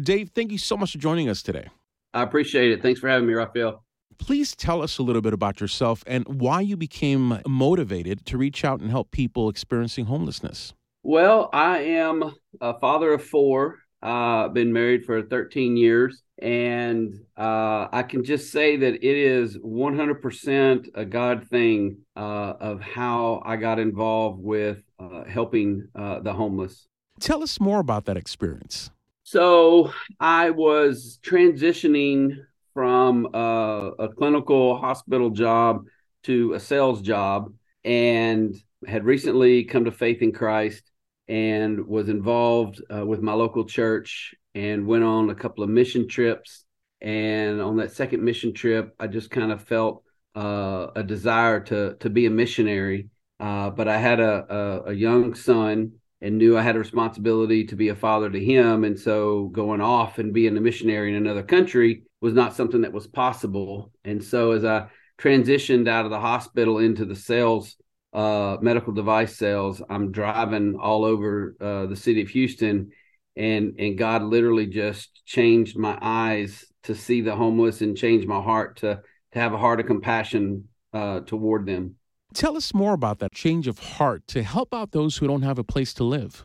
Dave, 0.00 0.30
thank 0.34 0.52
you 0.52 0.58
so 0.58 0.76
much 0.76 0.92
for 0.92 0.98
joining 0.98 1.28
us 1.28 1.42
today. 1.42 1.68
I 2.12 2.22
appreciate 2.22 2.70
it. 2.70 2.82
Thanks 2.82 3.00
for 3.00 3.08
having 3.08 3.26
me, 3.26 3.34
Rafael. 3.34 3.82
Please 4.18 4.56
tell 4.56 4.82
us 4.82 4.98
a 4.98 5.02
little 5.02 5.22
bit 5.22 5.32
about 5.32 5.60
yourself 5.60 6.02
and 6.06 6.26
why 6.26 6.60
you 6.60 6.76
became 6.76 7.40
motivated 7.46 8.24
to 8.26 8.38
reach 8.38 8.64
out 8.64 8.80
and 8.80 8.90
help 8.90 9.10
people 9.10 9.48
experiencing 9.48 10.06
homelessness. 10.06 10.72
Well, 11.02 11.50
I 11.52 11.78
am 11.78 12.34
a 12.60 12.78
father 12.78 13.12
of 13.12 13.24
four. 13.24 13.78
I've 14.02 14.46
uh, 14.46 14.48
been 14.50 14.72
married 14.72 15.04
for 15.04 15.22
13 15.22 15.76
years, 15.76 16.22
and 16.40 17.14
uh, 17.36 17.88
I 17.90 18.02
can 18.02 18.24
just 18.24 18.52
say 18.52 18.76
that 18.76 18.94
it 18.94 19.04
is 19.04 19.56
100% 19.58 20.88
a 20.94 21.04
God 21.04 21.48
thing 21.48 21.98
uh, 22.14 22.54
of 22.60 22.80
how 22.80 23.42
I 23.44 23.56
got 23.56 23.78
involved 23.78 24.42
with 24.42 24.82
uh, 24.98 25.24
helping 25.24 25.88
uh, 25.94 26.20
the 26.20 26.32
homeless. 26.32 26.86
Tell 27.20 27.42
us 27.42 27.58
more 27.58 27.80
about 27.80 28.04
that 28.04 28.16
experience. 28.16 28.90
So, 29.28 29.92
I 30.20 30.50
was 30.50 31.18
transitioning 31.20 32.44
from 32.72 33.26
uh, 33.34 33.90
a 33.98 34.08
clinical 34.08 34.78
hospital 34.78 35.30
job 35.30 35.86
to 36.22 36.52
a 36.52 36.60
sales 36.60 37.02
job 37.02 37.52
and 37.82 38.54
had 38.86 39.04
recently 39.04 39.64
come 39.64 39.86
to 39.86 39.90
faith 39.90 40.22
in 40.22 40.30
Christ 40.30 40.92
and 41.26 41.88
was 41.88 42.08
involved 42.08 42.80
uh, 42.88 43.04
with 43.04 43.20
my 43.20 43.32
local 43.32 43.64
church 43.64 44.32
and 44.54 44.86
went 44.86 45.02
on 45.02 45.28
a 45.28 45.34
couple 45.34 45.64
of 45.64 45.70
mission 45.70 46.06
trips. 46.06 46.64
And 47.00 47.60
on 47.60 47.78
that 47.78 47.90
second 47.90 48.22
mission 48.22 48.54
trip, 48.54 48.94
I 49.00 49.08
just 49.08 49.32
kind 49.32 49.50
of 49.50 49.60
felt 49.60 50.04
uh, 50.36 50.86
a 50.94 51.02
desire 51.02 51.58
to 51.62 51.96
to 51.98 52.10
be 52.10 52.26
a 52.26 52.30
missionary. 52.30 53.08
Uh, 53.40 53.70
but 53.70 53.88
I 53.88 53.98
had 53.98 54.20
a, 54.20 54.46
a, 54.48 54.90
a 54.90 54.92
young 54.92 55.34
son 55.34 55.94
and 56.26 56.38
knew 56.38 56.58
I 56.58 56.62
had 56.62 56.74
a 56.74 56.80
responsibility 56.80 57.64
to 57.66 57.76
be 57.76 57.90
a 57.90 57.94
father 57.94 58.28
to 58.28 58.44
him. 58.44 58.82
And 58.82 58.98
so 58.98 59.44
going 59.44 59.80
off 59.80 60.18
and 60.18 60.34
being 60.34 60.56
a 60.56 60.60
missionary 60.60 61.10
in 61.10 61.14
another 61.14 61.44
country 61.44 62.02
was 62.20 62.34
not 62.34 62.56
something 62.56 62.80
that 62.80 62.92
was 62.92 63.06
possible. 63.06 63.92
And 64.04 64.22
so 64.22 64.50
as 64.50 64.64
I 64.64 64.88
transitioned 65.18 65.88
out 65.88 66.04
of 66.04 66.10
the 66.10 66.18
hospital 66.18 66.78
into 66.80 67.04
the 67.04 67.14
sales, 67.14 67.76
uh, 68.12 68.56
medical 68.60 68.92
device 68.92 69.36
sales, 69.36 69.80
I'm 69.88 70.10
driving 70.10 70.74
all 70.74 71.04
over 71.04 71.54
uh, 71.60 71.86
the 71.86 71.96
city 71.96 72.22
of 72.22 72.28
Houston, 72.30 72.90
and 73.36 73.76
and 73.78 73.96
God 73.96 74.22
literally 74.22 74.66
just 74.66 75.24
changed 75.26 75.78
my 75.78 75.96
eyes 76.00 76.64
to 76.84 76.94
see 76.94 77.20
the 77.20 77.36
homeless 77.36 77.82
and 77.82 77.96
changed 77.96 78.26
my 78.26 78.40
heart 78.42 78.78
to 78.78 79.00
to 79.32 79.38
have 79.38 79.52
a 79.52 79.58
heart 79.58 79.78
of 79.78 79.86
compassion 79.86 80.68
uh, 80.92 81.20
toward 81.20 81.66
them. 81.66 81.96
Tell 82.36 82.54
us 82.54 82.74
more 82.74 82.92
about 82.92 83.18
that 83.20 83.32
change 83.32 83.66
of 83.66 83.78
heart 83.78 84.26
to 84.26 84.42
help 84.42 84.74
out 84.74 84.92
those 84.92 85.16
who 85.16 85.26
don't 85.26 85.40
have 85.40 85.58
a 85.58 85.64
place 85.64 85.94
to 85.94 86.04
live. 86.04 86.44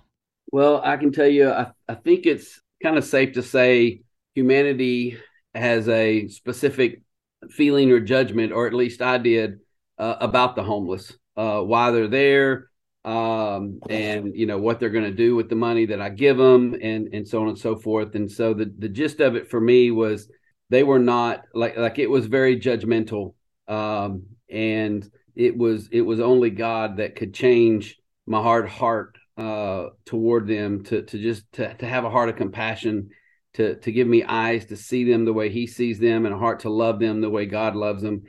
Well, 0.50 0.82
I 0.82 0.96
can 0.96 1.12
tell 1.12 1.28
you, 1.28 1.52
I, 1.52 1.68
I 1.86 1.96
think 1.96 2.26
it's 2.26 2.62
kind 2.82 2.98
of 2.98 3.04
safe 3.04 3.34
to 3.34 3.44
say 3.44 4.04
humanity 4.34 5.18
has 5.54 5.90
a 5.90 6.30
specific 6.30 7.02
feeling 7.50 7.92
or 7.92 8.00
judgment, 8.00 8.54
or 8.54 8.68
at 8.68 8.74
least 8.74 9.02
I 9.02 9.18
did, 9.18 9.60
uh, 9.98 10.16
about 10.22 10.56
the 10.56 10.64
homeless, 10.64 11.12
uh, 11.36 11.60
why 11.60 11.92
they're 11.92 12.08
there, 12.08 12.70
um, 13.04 13.82
and 13.90 14.34
you 14.34 14.46
know 14.46 14.60
what 14.60 14.80
they're 14.80 14.92
going 14.92 15.04
to 15.04 15.12
do 15.12 15.36
with 15.36 15.50
the 15.50 15.56
money 15.56 15.88
that 15.88 16.00
I 16.00 16.08
give 16.08 16.38
them, 16.38 16.74
and 16.82 17.14
and 17.14 17.28
so 17.28 17.42
on 17.42 17.50
and 17.50 17.60
so 17.60 17.76
forth. 17.76 18.16
And 18.16 18.32
so 18.32 18.54
the 18.54 18.74
the 18.78 18.88
gist 18.88 19.20
of 19.20 19.36
it 19.36 19.50
for 19.50 19.60
me 19.60 19.92
was 19.92 20.30
they 20.70 20.84
were 20.84 21.00
not 21.00 21.42
like 21.54 21.76
like 21.76 22.00
it 22.00 22.10
was 22.10 22.28
very 22.28 22.58
judgmental, 22.62 23.34
um, 23.68 24.24
and 24.50 25.06
it 25.36 25.58
was 25.58 25.90
it 25.92 26.02
was 26.02 26.20
only 26.20 26.50
God 26.50 26.98
that 26.98 27.16
could 27.16 27.34
change 27.34 27.98
my 28.26 28.42
hard 28.42 28.68
heart 28.68 29.18
uh, 29.38 29.88
toward 30.06 30.48
them 30.48 30.84
to 30.86 31.04
to 31.04 31.18
just 31.18 31.52
to 31.54 31.74
to 31.76 31.88
have 31.88 32.06
a 32.06 32.10
heart 32.10 32.30
of 32.30 32.36
compassion 32.36 33.10
to 33.54 33.76
to 33.76 33.92
give 33.92 34.08
me 34.08 34.24
eyes 34.24 34.66
to 34.66 34.78
see 34.78 35.04
them 35.04 35.26
the 35.26 35.34
way 35.34 35.50
he 35.50 35.68
sees 35.68 36.00
them 36.00 36.26
and 36.26 36.36
a 36.36 36.38
heart 36.38 36.62
to 36.62 36.70
love 36.70 37.00
them 37.00 37.22
the 37.22 37.30
way 37.30 37.46
God 37.46 37.76
loves 37.76 38.02
them. 38.02 38.24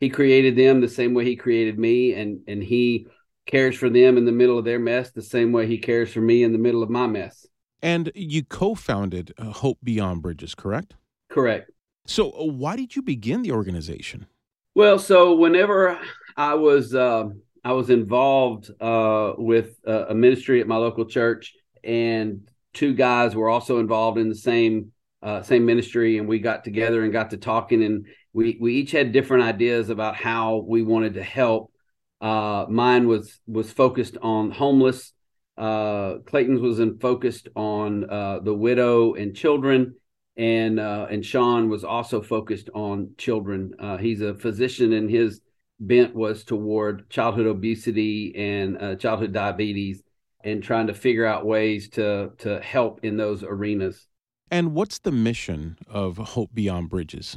He 0.00 0.08
created 0.08 0.56
them 0.56 0.80
the 0.80 0.88
same 0.88 1.14
way 1.14 1.24
he 1.24 1.36
created 1.36 1.78
me 1.78 2.14
and 2.14 2.40
and 2.46 2.62
he 2.62 3.06
cares 3.46 3.76
for 3.76 3.88
them 3.88 4.18
in 4.18 4.24
the 4.24 4.32
middle 4.32 4.58
of 4.58 4.64
their 4.64 4.78
mess 4.78 5.10
the 5.10 5.22
same 5.22 5.52
way 5.52 5.66
he 5.66 5.78
cares 5.78 6.12
for 6.12 6.20
me 6.20 6.42
in 6.42 6.52
the 6.52 6.58
middle 6.58 6.82
of 6.82 6.90
my 6.90 7.06
mess. 7.06 7.46
And 7.80 8.10
you 8.14 8.44
co-founded 8.44 9.32
uh, 9.38 9.52
Hope 9.52 9.78
Beyond 9.82 10.20
Bridges, 10.20 10.54
correct? 10.54 10.94
Correct. 11.30 11.70
So, 12.06 12.30
uh, 12.30 12.44
why 12.44 12.76
did 12.76 12.96
you 12.96 13.02
begin 13.02 13.42
the 13.42 13.52
organization? 13.52 14.26
Well, 14.74 14.98
so 14.98 15.34
whenever 15.34 15.98
I 16.38 16.54
was 16.54 16.94
uh, 16.94 17.24
I 17.64 17.72
was 17.72 17.90
involved 17.90 18.70
uh, 18.80 19.32
with 19.36 19.74
a 19.84 20.14
ministry 20.14 20.60
at 20.60 20.68
my 20.68 20.76
local 20.76 21.04
church, 21.04 21.52
and 21.84 22.48
two 22.72 22.94
guys 22.94 23.34
were 23.34 23.50
also 23.50 23.80
involved 23.80 24.18
in 24.18 24.28
the 24.28 24.34
same 24.36 24.92
uh, 25.20 25.42
same 25.42 25.66
ministry, 25.66 26.18
and 26.18 26.28
we 26.28 26.38
got 26.38 26.62
together 26.62 27.02
and 27.02 27.12
got 27.12 27.30
to 27.30 27.36
talking, 27.36 27.82
and 27.82 28.06
we 28.32 28.56
we 28.60 28.74
each 28.74 28.92
had 28.92 29.12
different 29.12 29.44
ideas 29.44 29.90
about 29.90 30.14
how 30.14 30.64
we 30.66 30.82
wanted 30.82 31.14
to 31.14 31.24
help. 31.24 31.72
Uh, 32.20 32.66
mine 32.68 33.08
was 33.08 33.40
was 33.46 33.72
focused 33.72 34.16
on 34.22 34.52
homeless. 34.52 35.12
Uh, 35.56 36.18
Clayton's 36.24 36.60
was 36.60 36.78
in, 36.78 36.98
focused 37.00 37.48
on 37.56 38.08
uh, 38.08 38.38
the 38.38 38.54
widow 38.54 39.14
and 39.14 39.34
children, 39.34 39.96
and 40.36 40.78
uh, 40.78 41.08
and 41.10 41.26
Sean 41.26 41.68
was 41.68 41.82
also 41.82 42.22
focused 42.22 42.70
on 42.74 43.14
children. 43.18 43.72
Uh, 43.80 43.96
he's 43.96 44.20
a 44.20 44.34
physician, 44.34 44.92
and 44.92 45.10
his 45.10 45.40
bent 45.80 46.14
was 46.14 46.44
toward 46.44 47.08
childhood 47.10 47.46
obesity 47.46 48.34
and 48.36 48.98
childhood 49.00 49.32
diabetes 49.32 50.02
and 50.44 50.62
trying 50.62 50.86
to 50.86 50.94
figure 50.94 51.26
out 51.26 51.46
ways 51.46 51.88
to 51.90 52.30
to 52.38 52.60
help 52.60 53.04
in 53.04 53.16
those 53.16 53.42
arenas. 53.42 54.06
And 54.50 54.74
what's 54.74 54.98
the 54.98 55.12
mission 55.12 55.76
of 55.88 56.16
Hope 56.16 56.54
Beyond 56.54 56.88
Bridges? 56.88 57.36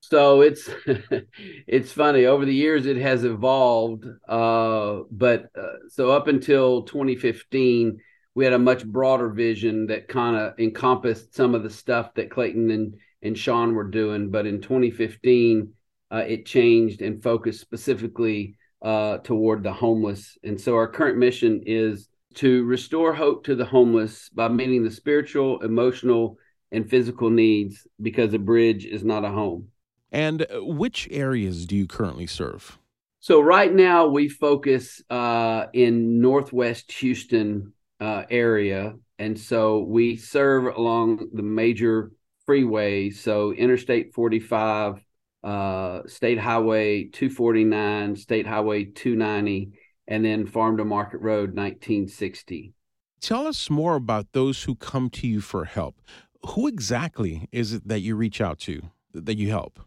So 0.00 0.42
it's 0.42 0.68
it's 1.66 1.92
funny. 1.92 2.26
Over 2.26 2.44
the 2.44 2.54
years, 2.54 2.86
it 2.86 2.98
has 2.98 3.24
evolved. 3.24 4.04
Uh, 4.28 5.00
but 5.10 5.46
uh, 5.58 5.88
so 5.88 6.10
up 6.10 6.28
until 6.28 6.82
2015, 6.82 7.98
we 8.34 8.44
had 8.44 8.52
a 8.52 8.58
much 8.58 8.84
broader 8.84 9.30
vision 9.30 9.86
that 9.86 10.08
kind 10.08 10.36
of 10.36 10.58
encompassed 10.58 11.34
some 11.34 11.54
of 11.54 11.62
the 11.62 11.70
stuff 11.70 12.14
that 12.14 12.30
Clayton 12.30 12.70
and 12.70 12.96
and 13.22 13.38
Sean 13.38 13.74
were 13.74 13.88
doing. 13.88 14.30
But 14.30 14.46
in 14.46 14.60
2015, 14.60 15.72
uh, 16.14 16.24
it 16.28 16.46
changed 16.46 17.02
and 17.02 17.20
focused 17.22 17.60
specifically 17.60 18.56
uh, 18.82 19.18
toward 19.18 19.64
the 19.64 19.72
homeless. 19.72 20.38
And 20.44 20.60
so 20.60 20.76
our 20.76 20.86
current 20.86 21.18
mission 21.18 21.62
is 21.66 22.08
to 22.34 22.64
restore 22.64 23.12
hope 23.12 23.44
to 23.44 23.56
the 23.56 23.64
homeless 23.64 24.28
by 24.28 24.48
meeting 24.48 24.84
the 24.84 24.90
spiritual, 24.90 25.60
emotional, 25.62 26.38
and 26.70 26.88
physical 26.88 27.30
needs 27.30 27.86
because 28.00 28.32
a 28.32 28.38
bridge 28.38 28.84
is 28.84 29.02
not 29.02 29.24
a 29.24 29.30
home. 29.30 29.68
And 30.12 30.42
uh, 30.42 30.64
which 30.64 31.08
areas 31.10 31.66
do 31.66 31.74
you 31.74 31.86
currently 31.86 32.26
serve? 32.26 32.78
So, 33.20 33.40
right 33.40 33.72
now, 33.72 34.06
we 34.06 34.28
focus 34.28 35.02
uh, 35.10 35.66
in 35.72 36.20
Northwest 36.20 36.92
Houston 36.92 37.72
uh, 37.98 38.24
area. 38.30 38.94
And 39.18 39.38
so 39.38 39.80
we 39.80 40.16
serve 40.16 40.76
along 40.76 41.30
the 41.32 41.42
major 41.42 42.12
freeways. 42.46 43.14
So, 43.14 43.52
Interstate 43.52 44.14
45, 44.14 45.03
uh, 45.44 46.00
State 46.06 46.38
Highway 46.38 47.04
249, 47.04 48.16
State 48.16 48.46
Highway 48.46 48.84
290 48.84 49.72
and 50.06 50.24
then 50.24 50.46
Farm 50.46 50.76
to 50.78 50.84
Market 50.84 51.18
Road, 51.18 51.50
1960. 51.50 52.72
Tell 53.20 53.46
us 53.46 53.70
more 53.70 53.94
about 53.94 54.32
those 54.32 54.64
who 54.64 54.74
come 54.74 55.08
to 55.10 55.26
you 55.26 55.40
for 55.40 55.64
help. 55.64 56.00
Who 56.48 56.66
exactly 56.66 57.48
is 57.52 57.72
it 57.72 57.88
that 57.88 58.00
you 58.00 58.16
reach 58.16 58.40
out 58.40 58.58
to, 58.60 58.82
that 59.14 59.38
you 59.38 59.48
help? 59.48 59.80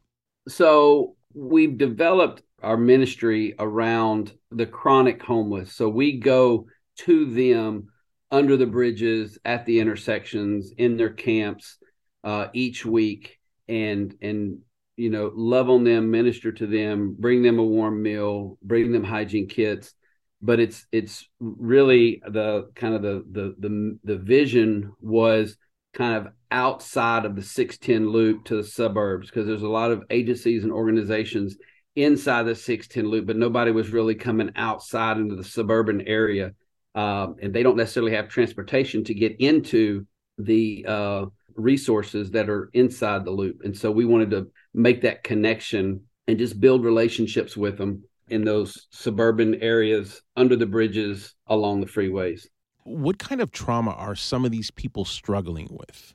So, 0.48 1.16
we've 1.34 1.78
developed 1.78 2.42
our 2.64 2.78
ministry 2.78 3.54
around 3.60 4.34
the 4.50 4.66
chronic 4.66 5.22
homeless. 5.22 5.74
So, 5.74 5.88
we 5.88 6.20
go 6.20 6.66
to 7.00 7.26
them 7.26 7.90
under 8.32 8.58
the 8.58 8.66
bridges, 8.66 9.38
at 9.46 9.66
the 9.66 9.80
intersections, 9.80 10.72
in 10.78 10.98
their 10.98 11.12
camps 11.12 11.78
uh, 12.24 12.48
each 12.54 12.86
week, 12.86 13.40
and 13.68 14.16
and 14.22 14.60
you 14.98 15.10
know 15.10 15.32
love 15.34 15.70
on 15.70 15.84
them, 15.84 16.12
minister 16.12 16.52
to 16.52 16.68
them, 16.68 17.16
bring 17.18 17.42
them 17.44 17.60
a 17.60 17.64
warm 17.64 18.02
meal, 18.02 18.58
bring 18.62 18.92
them 18.92 19.04
hygiene 19.04 19.48
kits, 19.48 19.94
but 20.42 20.60
it's 20.60 20.86
it's 20.92 21.28
really 21.40 22.22
the 22.28 22.70
kind 22.76 22.94
of 22.96 23.02
the 23.02 23.24
the 23.32 23.56
the, 23.60 24.00
the 24.04 24.18
vision 24.18 24.94
was 25.00 25.58
kind 25.94 26.16
of 26.16 26.34
outside 26.52 27.26
of 27.26 27.36
the 27.36 27.42
610 27.42 28.10
loop 28.10 28.46
to 28.46 28.58
the 28.58 28.64
suburbs 28.64 29.30
because 29.30 29.48
there's 29.48 29.64
a 29.64 29.68
lot 29.68 29.92
of 29.92 30.04
agencies 30.10 30.64
and 30.64 30.72
organizations 30.72 31.58
inside 31.96 32.44
the 32.44 32.54
610 32.54 33.10
loop 33.10 33.26
but 33.26 33.36
nobody 33.36 33.72
was 33.72 33.90
really 33.90 34.14
coming 34.14 34.52
outside 34.56 35.18
into 35.18 35.36
the 35.36 35.44
suburban 35.44 36.02
area. 36.02 36.52
Um, 36.94 37.36
and 37.42 37.54
they 37.54 37.64
don't 37.64 37.78
necessarily 37.78 38.14
have 38.14 38.28
transportation 38.28 39.04
to 39.06 39.14
get 39.14 39.36
into 39.40 40.06
the 40.38 40.86
uh, 40.88 41.26
resources 41.56 42.32
that 42.32 42.50
are 42.50 42.70
inside 42.74 43.26
the 43.26 43.32
loop. 43.32 43.62
And 43.64 43.78
so 43.78 43.92
we 43.92 44.06
wanted 44.06 44.32
to 44.32 44.48
make 44.78 45.02
that 45.02 45.24
connection 45.24 46.02
and 46.28 46.38
just 46.38 46.60
build 46.60 46.86
relationships 46.86 47.58
with 47.58 47.78
them 47.78 48.04
in 48.30 48.44
those 48.44 48.88
suburban 48.92 49.56
areas 49.56 50.22
under 50.36 50.56
the 50.56 50.66
bridges 50.66 51.34
along 51.48 51.82
the 51.82 51.88
freeways. 51.88 52.46
What 52.84 53.18
kind 53.18 53.42
of 53.42 53.52
trauma 53.52 53.92
are 53.92 54.16
some 54.16 54.46
of 54.46 54.52
these 54.52 54.72
people 54.72 55.04
struggling 55.06 55.68
with? 55.72 56.14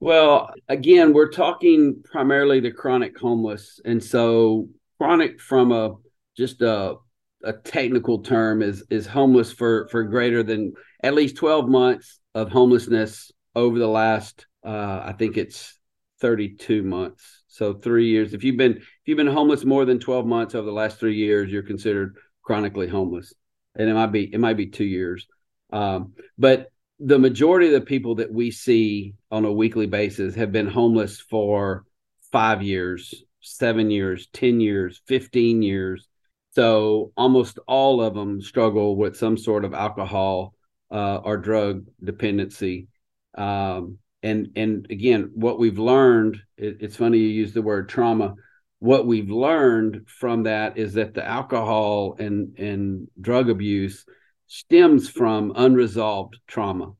Well, 0.00 0.52
again, 0.68 1.12
we're 1.12 1.30
talking 1.30 2.02
primarily 2.04 2.60
the 2.60 2.70
chronic 2.70 3.18
homeless. 3.18 3.80
And 3.84 4.02
so 4.02 4.68
chronic 4.98 5.40
from 5.40 5.72
a 5.72 5.94
just 6.36 6.62
a 6.62 6.96
a 7.44 7.52
technical 7.52 8.20
term 8.20 8.62
is 8.62 8.84
is 8.90 9.06
homeless 9.06 9.52
for 9.52 9.88
for 9.88 10.02
greater 10.04 10.42
than 10.42 10.72
at 11.02 11.14
least 11.14 11.36
12 11.36 11.68
months 11.68 12.18
of 12.34 12.50
homelessness 12.50 13.30
over 13.54 13.78
the 13.78 13.88
last 13.88 14.46
uh, 14.64 15.02
I 15.04 15.14
think 15.18 15.36
it's 15.36 15.78
32 16.20 16.82
months. 16.82 17.42
So 17.56 17.74
3 17.74 18.06
years. 18.06 18.34
If 18.34 18.44
you've 18.44 18.56
been 18.56 18.76
if 18.76 18.84
you've 19.04 19.16
been 19.16 19.26
homeless 19.26 19.64
more 19.64 19.84
than 19.84 19.98
12 19.98 20.26
months 20.26 20.54
over 20.54 20.66
the 20.66 20.72
last 20.72 20.98
3 20.98 21.14
years, 21.14 21.50
you're 21.50 21.62
considered 21.62 22.16
chronically 22.42 22.88
homeless. 22.88 23.32
And 23.74 23.88
it 23.88 23.94
might 23.94 24.12
be 24.12 24.32
it 24.32 24.38
might 24.38 24.56
be 24.56 24.66
2 24.66 24.84
years. 24.84 25.26
Um, 25.72 26.14
but 26.38 26.70
the 26.98 27.18
majority 27.18 27.66
of 27.66 27.72
the 27.72 27.80
people 27.86 28.16
that 28.16 28.32
we 28.32 28.50
see 28.50 29.14
on 29.30 29.44
a 29.44 29.52
weekly 29.52 29.86
basis 29.86 30.34
have 30.34 30.52
been 30.52 30.68
homeless 30.68 31.20
for 31.20 31.84
5 32.32 32.62
years, 32.62 33.14
7 33.40 33.90
years, 33.90 34.28
10 34.32 34.60
years, 34.60 35.02
15 35.06 35.62
years 35.62 36.08
so 36.56 37.12
almost 37.18 37.58
all 37.68 38.00
of 38.00 38.14
them 38.14 38.40
struggle 38.40 38.96
with 38.96 39.14
some 39.18 39.36
sort 39.36 39.66
of 39.66 39.74
alcohol 39.74 40.54
uh, 40.90 41.16
or 41.16 41.36
drug 41.36 41.84
dependency. 42.02 42.88
Um, 43.36 43.98
and 44.26 44.50
and 44.56 44.86
again, 44.90 45.30
what 45.34 45.58
we've 45.60 45.78
learned, 45.78 46.42
it, 46.56 46.78
it's 46.80 46.96
funny 46.96 47.18
you 47.18 47.28
use 47.28 47.52
the 47.52 47.62
word 47.62 47.88
trauma. 47.88 48.34
What 48.80 49.06
we've 49.06 49.30
learned 49.30 50.08
from 50.08 50.42
that 50.42 50.76
is 50.76 50.94
that 50.94 51.14
the 51.14 51.24
alcohol 51.24 52.16
and 52.18 52.58
and 52.58 53.08
drug 53.20 53.48
abuse 53.48 54.04
stems 54.48 55.08
from 55.08 55.52
unresolved 55.54 56.40
trauma. 56.48 56.94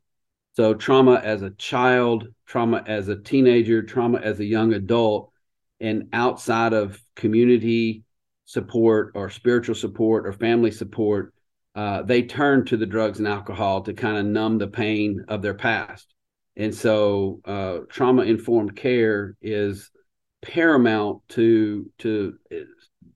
So 0.54 0.74
trauma 0.74 1.16
as 1.16 1.42
a 1.42 1.50
child, 1.50 2.28
trauma 2.46 2.84
as 2.86 3.08
a 3.08 3.20
teenager, 3.20 3.82
trauma 3.82 4.18
as 4.18 4.38
a 4.38 4.44
young 4.44 4.72
adult, 4.72 5.32
and 5.80 6.08
outside 6.12 6.72
of 6.74 7.02
community 7.16 8.04
support 8.44 9.12
or 9.16 9.30
spiritual 9.30 9.74
support 9.74 10.28
or 10.28 10.32
family 10.32 10.70
support, 10.70 11.34
uh, 11.74 12.02
they 12.02 12.22
turn 12.22 12.64
to 12.66 12.76
the 12.76 12.86
drugs 12.86 13.18
and 13.18 13.26
alcohol 13.26 13.82
to 13.82 13.92
kind 13.92 14.16
of 14.16 14.24
numb 14.24 14.58
the 14.58 14.68
pain 14.68 15.24
of 15.26 15.42
their 15.42 15.54
past. 15.54 16.14
And 16.56 16.74
so, 16.74 17.40
uh, 17.44 17.78
trauma 17.88 18.22
informed 18.22 18.76
care 18.76 19.36
is 19.42 19.90
paramount 20.42 21.22
to 21.30 21.90
to 21.98 22.38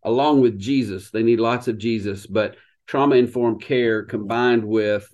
along 0.03 0.41
with 0.41 0.59
Jesus. 0.59 1.11
They 1.11 1.23
need 1.23 1.41
lots 1.41 1.69
of 1.69 1.79
Jesus, 1.79 2.27
but 2.27 2.57
trauma 2.87 3.17
informed 3.17 3.63
care 3.63 4.05
combined 4.05 4.65
with 4.65 5.09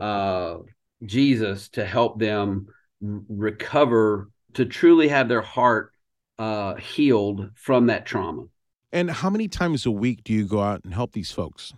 uh, 0.00 0.58
Jesus 1.04 1.68
to 1.70 1.84
help 1.84 2.18
them 2.18 2.66
recover 3.00 4.30
to 4.54 4.64
truly 4.64 5.08
have 5.08 5.28
their 5.28 5.42
heart 5.42 5.92
uh, 6.38 6.74
healed 6.76 7.50
from 7.54 7.86
that 7.86 8.06
trauma. 8.06 8.44
And 8.92 9.10
how 9.10 9.28
many 9.28 9.48
times 9.48 9.86
a 9.86 9.90
week 9.90 10.24
do 10.24 10.32
you 10.32 10.46
go 10.46 10.62
out 10.62 10.82
and 10.84 10.94
help 10.94 11.12
these 11.12 11.30
folks? 11.30 11.74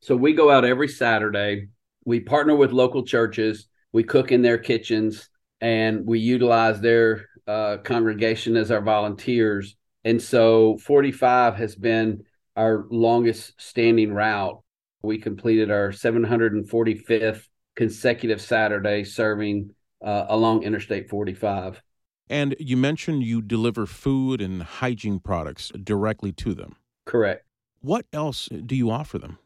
So 0.00 0.16
we 0.16 0.32
go 0.32 0.50
out 0.50 0.64
every 0.64 0.88
Saturday. 0.88 1.68
We 2.04 2.20
partner 2.20 2.56
with 2.56 2.72
local 2.72 3.04
churches. 3.04 3.68
We 3.92 4.02
cook 4.02 4.32
in 4.32 4.42
their 4.42 4.58
kitchens 4.58 5.28
and 5.64 6.06
we 6.06 6.18
utilize 6.18 6.78
their 6.82 7.30
uh, 7.46 7.78
congregation 7.78 8.54
as 8.54 8.70
our 8.70 8.82
volunteers. 8.82 9.76
And 10.04 10.20
so 10.20 10.76
45 10.76 11.54
has 11.56 11.74
been 11.74 12.24
our 12.54 12.84
longest 12.90 13.54
standing 13.56 14.12
route. 14.12 14.60
We 15.02 15.16
completed 15.16 15.70
our 15.70 15.88
745th 15.88 17.48
consecutive 17.76 18.42
Saturday 18.42 19.04
serving 19.04 19.70
uh, 20.04 20.26
along 20.28 20.64
Interstate 20.64 21.08
45. 21.08 21.80
And 22.28 22.54
you 22.58 22.76
mentioned 22.76 23.22
you 23.22 23.40
deliver 23.40 23.86
food 23.86 24.42
and 24.42 24.62
hygiene 24.62 25.18
products 25.18 25.72
directly 25.82 26.32
to 26.32 26.52
them. 26.52 26.76
Correct. 27.06 27.46
What 27.80 28.04
else 28.12 28.50
do 28.66 28.76
you 28.76 28.90
offer 28.90 29.18
them? 29.18 29.38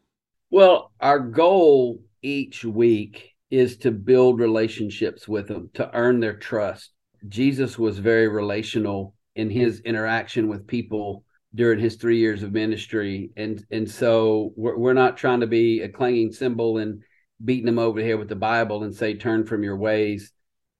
Well, 0.51 0.91
our 0.99 1.19
goal 1.19 2.01
each 2.21 2.65
week 2.65 3.37
is 3.49 3.77
to 3.77 3.91
build 3.91 4.39
relationships 4.39 5.27
with 5.27 5.47
them, 5.47 5.69
to 5.73 5.89
earn 5.93 6.19
their 6.19 6.35
trust. 6.35 6.91
Jesus 7.27 7.77
was 7.77 7.99
very 7.99 8.27
relational 8.27 9.15
in 9.35 9.49
his 9.49 9.81
interaction 9.81 10.47
with 10.47 10.67
people 10.67 11.23
during 11.55 11.79
his 11.79 11.95
three 11.95 12.19
years 12.19 12.43
of 12.43 12.51
ministry. 12.51 13.31
And, 13.35 13.63
and 13.71 13.89
so 13.89 14.53
we're, 14.55 14.77
we're 14.77 14.93
not 14.93 15.17
trying 15.17 15.39
to 15.39 15.47
be 15.47 15.81
a 15.81 15.89
clanging 15.89 16.31
cymbal 16.31 16.77
and 16.77 17.01
beating 17.43 17.65
them 17.65 17.79
over 17.79 18.01
head 18.01 18.19
with 18.19 18.29
the 18.29 18.35
Bible 18.35 18.83
and 18.83 18.95
say, 18.95 19.15
turn 19.15 19.45
from 19.45 19.63
your 19.63 19.77
ways 19.77 20.31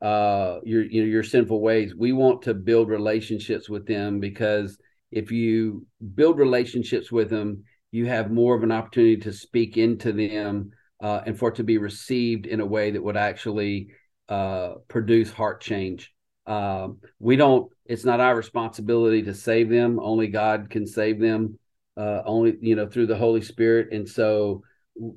uh, 0.02 0.60
your 0.64 0.84
you 0.84 1.02
know, 1.02 1.08
your 1.08 1.24
sinful 1.24 1.62
ways. 1.62 1.94
We 1.96 2.14
want 2.14 2.44
to 2.44 2.54
build 2.54 2.90
relationships 2.90 3.70
with 3.70 3.86
them 3.86 4.20
because 4.20 4.78
if 5.12 5.32
you 5.32 5.86
build 6.16 6.38
relationships 6.38 7.12
with 7.12 7.30
them, 7.30 7.64
you 7.92 8.06
have 8.06 8.32
more 8.32 8.56
of 8.56 8.64
an 8.64 8.72
opportunity 8.72 9.18
to 9.18 9.34
speak 9.34 9.78
into 9.78 10.12
them 10.12 10.72
uh, 11.02 11.22
and 11.26 11.38
for 11.38 11.50
it 11.50 11.56
to 11.56 11.64
be 11.64 11.78
received 11.78 12.46
in 12.46 12.60
a 12.60 12.66
way 12.66 12.92
that 12.92 13.04
would 13.04 13.18
actually 13.18 13.90
uh, 14.28 14.76
produce 14.88 15.32
heart 15.32 15.62
change. 15.62 16.14
Um, 16.46 17.00
we 17.20 17.36
don't. 17.36 17.72
It's 17.86 18.06
not 18.06 18.20
our 18.20 18.36
responsibility 18.36 19.24
to 19.24 19.34
save 19.34 19.70
them. 19.70 20.00
Only 20.00 20.28
God 20.28 20.70
can 20.70 20.86
save 20.86 21.20
them. 21.20 21.58
Uh, 21.98 22.22
only 22.26 22.58
you 22.62 22.76
know 22.76 22.88
through 22.88 23.08
the 23.08 23.18
Holy 23.18 23.42
Spirit. 23.42 23.92
And 23.92 24.08
so 24.08 24.64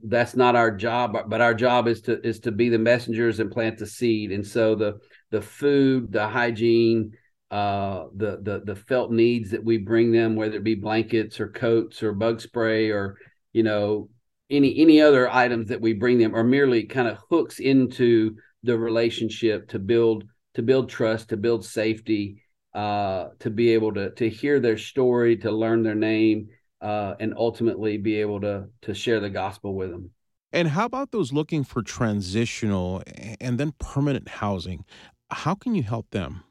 that's 0.04 0.36
not 0.36 0.54
our 0.56 0.70
job 0.70 1.16
but 1.28 1.40
our 1.40 1.54
job 1.54 1.88
is 1.88 2.00
to 2.02 2.24
is 2.26 2.38
to 2.40 2.52
be 2.52 2.68
the 2.68 2.78
messengers 2.78 3.40
and 3.40 3.50
plant 3.50 3.78
the 3.78 3.86
seed 3.86 4.30
and 4.30 4.46
so 4.46 4.74
the 4.74 4.98
the 5.30 5.42
food 5.42 6.12
the 6.12 6.28
hygiene 6.28 7.12
uh, 7.50 8.06
the 8.16 8.38
the 8.42 8.62
the 8.64 8.76
felt 8.76 9.10
needs 9.10 9.50
that 9.50 9.62
we 9.62 9.76
bring 9.76 10.10
them 10.10 10.36
whether 10.36 10.56
it 10.56 10.64
be 10.64 10.74
blankets 10.74 11.38
or 11.38 11.48
coats 11.48 12.02
or 12.02 12.12
bug 12.12 12.40
spray 12.40 12.90
or 12.90 13.16
you 13.52 13.62
know 13.62 14.08
any 14.52 14.78
any 14.78 15.00
other 15.00 15.28
items 15.30 15.68
that 15.68 15.80
we 15.80 15.92
bring 15.92 16.18
them 16.18 16.36
are 16.36 16.44
merely 16.44 16.84
kind 16.84 17.08
of 17.08 17.18
hooks 17.30 17.58
into 17.58 18.36
the 18.62 18.78
relationship 18.78 19.68
to 19.70 19.78
build 19.78 20.24
to 20.54 20.62
build 20.62 20.88
trust 20.88 21.30
to 21.30 21.36
build 21.36 21.64
safety 21.64 22.42
uh, 22.74 23.28
to 23.40 23.50
be 23.50 23.70
able 23.70 23.92
to 23.94 24.10
to 24.10 24.28
hear 24.28 24.60
their 24.60 24.78
story 24.78 25.36
to 25.38 25.50
learn 25.50 25.82
their 25.82 25.94
name 25.94 26.48
uh, 26.80 27.14
and 27.18 27.34
ultimately 27.36 27.96
be 27.96 28.20
able 28.20 28.40
to 28.40 28.66
to 28.82 28.94
share 28.94 29.20
the 29.20 29.30
gospel 29.30 29.74
with 29.74 29.90
them. 29.90 30.10
And 30.52 30.68
how 30.68 30.84
about 30.84 31.12
those 31.12 31.32
looking 31.32 31.64
for 31.64 31.82
transitional 31.82 33.02
and 33.40 33.58
then 33.58 33.72
permanent 33.78 34.28
housing? 34.28 34.84
How 35.30 35.54
can 35.54 35.74
you 35.74 35.82
help 35.82 36.10
them? 36.10 36.44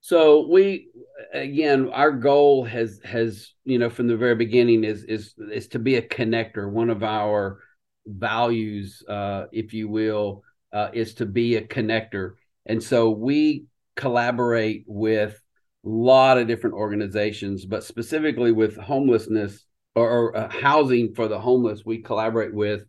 So 0.00 0.48
we 0.48 0.88
again 1.32 1.90
our 1.90 2.12
goal 2.12 2.64
has 2.64 3.00
has 3.04 3.52
you 3.64 3.78
know 3.78 3.90
from 3.90 4.08
the 4.08 4.16
very 4.16 4.34
beginning 4.34 4.84
is 4.84 5.04
is 5.04 5.34
is 5.52 5.68
to 5.68 5.78
be 5.78 5.96
a 5.96 6.02
connector. 6.02 6.70
One 6.70 6.90
of 6.90 7.02
our 7.02 7.60
values 8.06 9.02
uh 9.08 9.44
if 9.52 9.72
you 9.72 9.88
will 9.88 10.42
uh, 10.72 10.88
is 10.92 11.14
to 11.14 11.26
be 11.26 11.56
a 11.56 11.62
connector. 11.62 12.32
And 12.66 12.82
so 12.82 13.10
we 13.10 13.64
collaborate 13.96 14.84
with 14.86 15.40
a 15.84 15.88
lot 15.88 16.38
of 16.38 16.46
different 16.46 16.76
organizations, 16.76 17.66
but 17.66 17.84
specifically 17.84 18.52
with 18.52 18.76
homelessness 18.76 19.64
or, 19.94 20.08
or 20.08 20.36
uh, 20.36 20.48
housing 20.48 21.14
for 21.14 21.28
the 21.28 21.38
homeless, 21.38 21.84
we 21.84 21.98
collaborate 21.98 22.54
with 22.54 22.84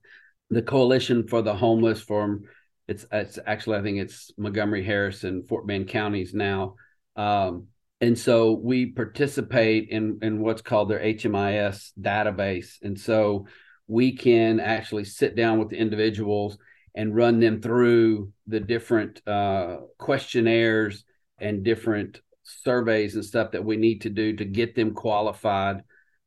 the 0.50 0.62
Coalition 0.62 1.28
for 1.28 1.42
the 1.42 1.56
Homeless 1.56 2.02
from 2.02 2.44
it's 2.88 3.06
it's 3.12 3.40
actually 3.46 3.78
I 3.78 3.82
think 3.82 3.98
it's 4.00 4.32
Montgomery 4.38 4.84
Harris 4.84 5.24
and 5.24 5.48
Fort 5.48 5.66
Bend 5.66 5.88
counties 5.88 6.34
now. 6.34 6.76
Um, 7.16 7.68
and 8.02 8.18
so 8.18 8.52
we 8.52 8.88
participate 8.88 9.90
in 9.90 10.20
in 10.22 10.42
what's 10.42 10.62
called 10.62 10.90
their 10.90 11.00
HMIS 11.00 11.92
database. 12.00 12.76
And 12.82 13.00
so 13.00 13.48
we 13.88 14.16
can 14.16 14.60
actually 14.60 15.06
sit 15.06 15.36
down 15.36 15.60
with 15.60 15.70
the 15.70 15.78
individuals 15.78 16.58
and 16.96 17.16
run 17.16 17.40
them 17.40 17.62
through 17.62 18.32
the 18.48 18.60
different 18.60 19.26
uh, 19.28 19.78
questionnaires 19.98 21.06
and 21.40 21.64
different 21.64 22.22
surveys 22.44 23.16
and 23.16 23.26
stuff 23.26 23.52
that 23.52 23.64
we 23.64 23.78
need 23.78 24.02
to 24.02 24.10
do 24.10 24.36
to 24.36 24.46
get 24.46 24.76
them 24.76 24.94
qualified 24.94 25.84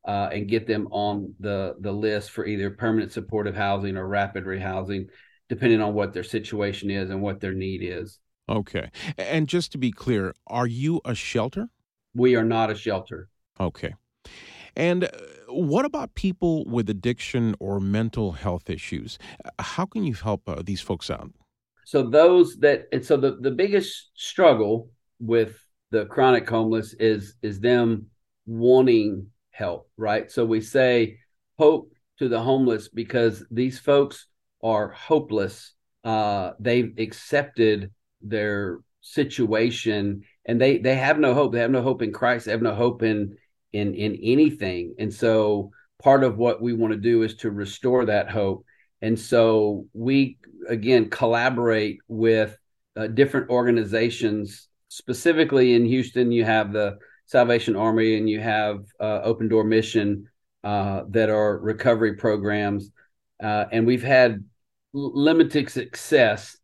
uh, 0.07 0.29
and 0.33 0.49
get 0.49 0.67
them 0.67 0.89
on 0.91 1.35
the 1.41 1.75
the 1.81 1.93
list 1.93 2.31
for 2.31 2.47
either 2.47 2.71
permanent 2.71 3.13
supportive 3.13 3.57
housing 3.57 3.97
or 3.97 4.07
rapid 4.07 4.45
rehousing, 4.45 5.09
depending 5.49 5.81
on 5.81 5.95
what 5.95 6.13
their 6.13 6.23
situation 6.23 6.91
is 6.91 7.11
and 7.11 7.21
what 7.21 7.41
their 7.41 7.55
need 7.55 7.83
is. 7.83 8.19
Okay. 8.49 8.91
And 9.19 9.49
just 9.49 9.73
to 9.73 9.79
be 9.79 9.91
clear, 9.91 10.35
are 10.47 10.67
you 10.67 11.01
a 11.05 11.15
shelter? 11.15 11.69
We 12.15 12.37
are 12.37 12.45
not 12.45 12.71
a 12.71 12.75
shelter. 12.75 13.29
Okay. 13.59 13.95
And 14.77 15.05
uh, 15.05 15.09
what 15.49 15.85
about 15.85 16.15
people 16.15 16.65
with 16.65 16.89
addiction 16.91 17.55
or 17.59 17.81
mental 17.81 18.33
health 18.33 18.69
issues? 18.69 19.19
How 19.59 19.87
can 19.87 20.05
you 20.05 20.15
help 20.15 20.49
uh, 20.49 20.63
these 20.65 20.81
folks 20.81 21.11
out? 21.11 21.31
So 21.85 22.03
those 22.03 22.57
that 22.59 22.87
and 22.93 23.05
so 23.05 23.17
the 23.17 23.37
the 23.41 23.53
biggest 23.53 24.11
struggle 24.15 24.91
with 25.21 25.59
the 25.91 26.07
chronic 26.07 26.49
homeless 26.49 26.95
is 26.95 27.37
is 27.43 27.61
them 27.61 28.07
wanting 28.45 29.29
help, 29.51 29.89
right? 29.97 30.31
So 30.31 30.45
we 30.45 30.61
say 30.61 31.19
hope 31.59 31.93
to 32.19 32.29
the 32.29 32.41
homeless 32.41 32.89
because 32.89 33.45
these 33.51 33.79
folks 33.79 34.27
are 34.63 34.89
hopeless. 34.89 35.75
Uh, 36.05 36.53
they've 36.61 36.93
accepted 36.99 37.93
their 38.29 38.81
situation 39.01 40.23
and 40.47 40.61
they 40.61 40.79
they 40.79 40.95
have 40.95 41.19
no 41.19 41.35
hope. 41.35 41.53
They 41.53 41.61
have 41.61 41.71
no 41.71 41.83
hope 41.83 42.03
in 42.03 42.13
christ. 42.13 42.47
They 42.47 42.53
have 42.53 42.63
no 42.63 42.75
hope 42.75 43.03
in 43.03 43.37
in 43.73 43.95
in 43.95 44.17
anything. 44.23 44.95
And 44.99 45.13
so 45.13 45.71
part 46.03 46.25
of 46.25 46.39
what 46.39 46.63
we 46.63 46.73
want 46.73 46.93
to 46.93 46.99
do 46.99 47.23
is 47.23 47.37
to 47.37 47.51
restore 47.51 48.07
that 48.07 48.31
hope. 48.31 48.65
And 49.03 49.19
so 49.19 49.87
we 49.93 50.39
again 50.69 51.11
collaborate 51.11 51.99
with 52.09 52.57
uh, 52.97 53.09
different 53.09 53.51
organizations. 53.51 54.69
Specifically 54.89 55.75
in 55.75 55.85
houston 55.85 56.33
you 56.33 56.45
have 56.45 56.73
the 56.73 56.99
salvation 57.27 57.77
army 57.77 58.17
and 58.17 58.31
you 58.31 58.41
have 58.41 58.85
uh, 59.01 59.21
open 59.23 59.49
door 59.49 59.65
mission 59.65 60.29
uh, 60.65 61.03
that 61.11 61.29
are 61.29 61.59
recovery 61.59 62.15
programs. 62.15 62.91
Uh, 63.43 63.67
and 63.73 63.87
we've 63.87 64.03
had 64.03 64.45
limited 64.93 65.69
success 65.69 66.57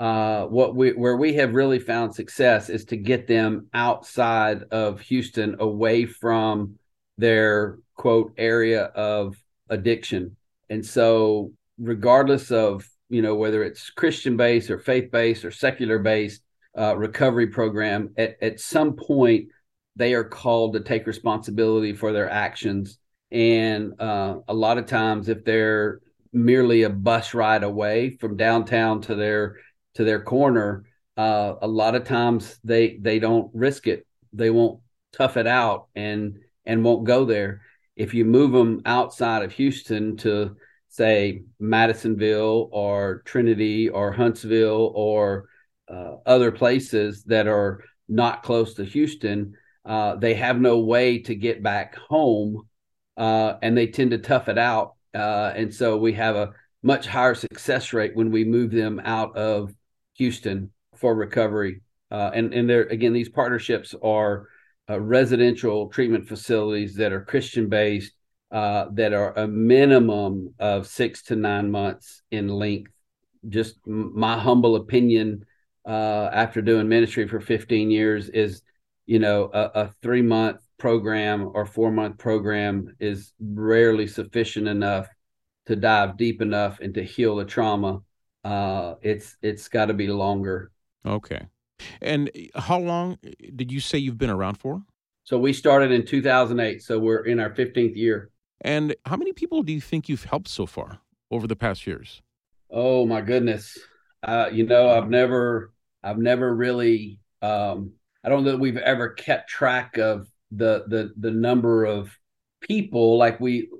uh, 0.00 0.46
what 0.46 0.74
we 0.74 0.92
where 0.92 1.18
we 1.18 1.34
have 1.34 1.52
really 1.52 1.78
found 1.78 2.14
success 2.14 2.70
is 2.70 2.86
to 2.86 2.96
get 2.96 3.26
them 3.26 3.66
outside 3.74 4.62
of 4.70 4.98
Houston, 5.02 5.56
away 5.60 6.06
from 6.06 6.76
their 7.18 7.78
quote 7.96 8.32
area 8.38 8.84
of 8.84 9.36
addiction. 9.68 10.36
And 10.70 10.84
so, 10.84 11.52
regardless 11.78 12.50
of 12.50 12.88
you 13.10 13.20
know 13.20 13.34
whether 13.34 13.62
it's 13.62 13.90
Christian 13.90 14.38
based 14.38 14.70
or 14.70 14.78
faith 14.78 15.10
based 15.10 15.44
or 15.44 15.50
secular 15.50 15.98
based 15.98 16.40
uh, 16.78 16.96
recovery 16.96 17.48
program, 17.48 18.14
at, 18.16 18.42
at 18.42 18.58
some 18.58 18.94
point 18.94 19.48
they 19.96 20.14
are 20.14 20.24
called 20.24 20.72
to 20.72 20.80
take 20.80 21.06
responsibility 21.06 21.92
for 21.92 22.14
their 22.14 22.30
actions. 22.30 22.98
And 23.30 24.00
uh, 24.00 24.38
a 24.48 24.54
lot 24.54 24.78
of 24.78 24.86
times, 24.86 25.28
if 25.28 25.44
they're 25.44 26.00
merely 26.32 26.84
a 26.84 26.90
bus 26.90 27.34
ride 27.34 27.64
away 27.64 28.16
from 28.16 28.38
downtown 28.38 29.02
to 29.02 29.14
their 29.14 29.56
to 29.94 30.04
their 30.04 30.22
corner, 30.22 30.84
uh, 31.16 31.54
a 31.62 31.68
lot 31.68 31.94
of 31.94 32.04
times 32.04 32.58
they 32.64 32.96
they 33.00 33.18
don't 33.18 33.50
risk 33.54 33.86
it. 33.86 34.06
They 34.32 34.50
won't 34.50 34.80
tough 35.12 35.36
it 35.36 35.46
out 35.46 35.88
and 35.94 36.38
and 36.64 36.84
won't 36.84 37.04
go 37.04 37.24
there. 37.24 37.62
If 37.96 38.14
you 38.14 38.24
move 38.24 38.52
them 38.52 38.80
outside 38.86 39.42
of 39.42 39.52
Houston 39.52 40.16
to 40.18 40.56
say 40.88 41.42
Madisonville 41.58 42.68
or 42.72 43.22
Trinity 43.24 43.88
or 43.88 44.12
Huntsville 44.12 44.92
or 44.94 45.48
uh, 45.88 46.16
other 46.26 46.52
places 46.52 47.24
that 47.24 47.46
are 47.46 47.84
not 48.08 48.42
close 48.42 48.74
to 48.74 48.84
Houston, 48.84 49.54
uh, 49.84 50.16
they 50.16 50.34
have 50.34 50.60
no 50.60 50.78
way 50.78 51.18
to 51.18 51.34
get 51.34 51.62
back 51.62 51.96
home, 51.96 52.68
uh, 53.16 53.54
and 53.62 53.76
they 53.76 53.86
tend 53.86 54.12
to 54.12 54.18
tough 54.18 54.48
it 54.48 54.58
out. 54.58 54.94
Uh, 55.14 55.52
and 55.54 55.74
so 55.74 55.96
we 55.96 56.12
have 56.12 56.36
a 56.36 56.52
much 56.82 57.06
higher 57.06 57.34
success 57.34 57.92
rate 57.92 58.14
when 58.14 58.30
we 58.30 58.44
move 58.44 58.70
them 58.70 59.00
out 59.04 59.36
of 59.36 59.74
Houston 60.20 60.70
for 60.96 61.14
recovery. 61.14 61.80
Uh, 62.10 62.30
and 62.34 62.52
and 62.52 62.68
there 62.68 62.82
again, 62.82 63.14
these 63.14 63.30
partnerships 63.30 63.94
are 64.02 64.48
uh, 64.88 65.00
residential 65.00 65.88
treatment 65.88 66.28
facilities 66.28 66.94
that 66.96 67.10
are 67.10 67.24
Christian 67.24 67.70
based, 67.70 68.12
uh, 68.50 68.86
that 68.92 69.14
are 69.14 69.32
a 69.38 69.48
minimum 69.48 70.52
of 70.58 70.86
six 70.86 71.22
to 71.22 71.36
nine 71.36 71.70
months 71.70 72.22
in 72.30 72.48
length. 72.48 72.92
Just 73.48 73.76
my 73.86 74.38
humble 74.38 74.76
opinion, 74.76 75.46
uh, 75.88 76.28
after 76.32 76.60
doing 76.60 76.86
ministry 76.86 77.26
for 77.26 77.40
15 77.40 77.90
years, 77.90 78.28
is 78.28 78.60
you 79.06 79.20
know 79.20 79.48
a, 79.54 79.70
a 79.74 79.94
three 80.02 80.22
month 80.22 80.60
program 80.78 81.50
or 81.54 81.64
four 81.64 81.90
month 81.90 82.18
program 82.18 82.94
is 83.00 83.32
rarely 83.40 84.06
sufficient 84.06 84.68
enough 84.68 85.08
to 85.64 85.76
dive 85.76 86.18
deep 86.18 86.42
enough 86.42 86.78
and 86.80 86.92
to 86.92 87.02
heal 87.02 87.36
the 87.36 87.44
trauma 87.46 88.02
uh, 88.44 88.94
it's 89.02 89.36
it's 89.42 89.68
got 89.68 89.86
to 89.86 89.94
be 89.94 90.08
longer. 90.08 90.70
Okay. 91.04 91.46
And 92.02 92.30
how 92.54 92.78
long 92.78 93.18
did 93.56 93.72
you 93.72 93.80
say 93.80 93.98
you've 93.98 94.18
been 94.18 94.30
around 94.30 94.56
for? 94.56 94.82
So 95.24 95.38
we 95.38 95.52
started 95.52 95.92
in 95.92 96.04
2008. 96.04 96.82
So 96.82 96.98
we're 96.98 97.24
in 97.24 97.40
our 97.40 97.50
15th 97.50 97.96
year. 97.96 98.30
And 98.62 98.94
how 99.06 99.16
many 99.16 99.32
people 99.32 99.62
do 99.62 99.72
you 99.72 99.80
think 99.80 100.08
you've 100.08 100.24
helped 100.24 100.48
so 100.48 100.66
far 100.66 100.98
over 101.30 101.46
the 101.46 101.56
past 101.56 101.86
years? 101.86 102.20
Oh 102.70 103.06
my 103.06 103.20
goodness. 103.20 103.78
Uh, 104.22 104.50
you 104.52 104.66
know, 104.66 104.90
I've 104.90 105.08
never, 105.08 105.72
I've 106.02 106.18
never 106.18 106.54
really, 106.54 107.18
um, 107.42 107.92
I 108.22 108.28
don't 108.28 108.44
know 108.44 108.50
that 108.50 108.58
we've 108.58 108.76
ever 108.76 109.10
kept 109.10 109.48
track 109.48 109.96
of 109.96 110.28
the 110.52 110.84
the 110.88 111.12
the 111.16 111.30
number 111.30 111.84
of 111.84 112.18
people 112.60 113.16
like 113.16 113.38
we 113.40 113.70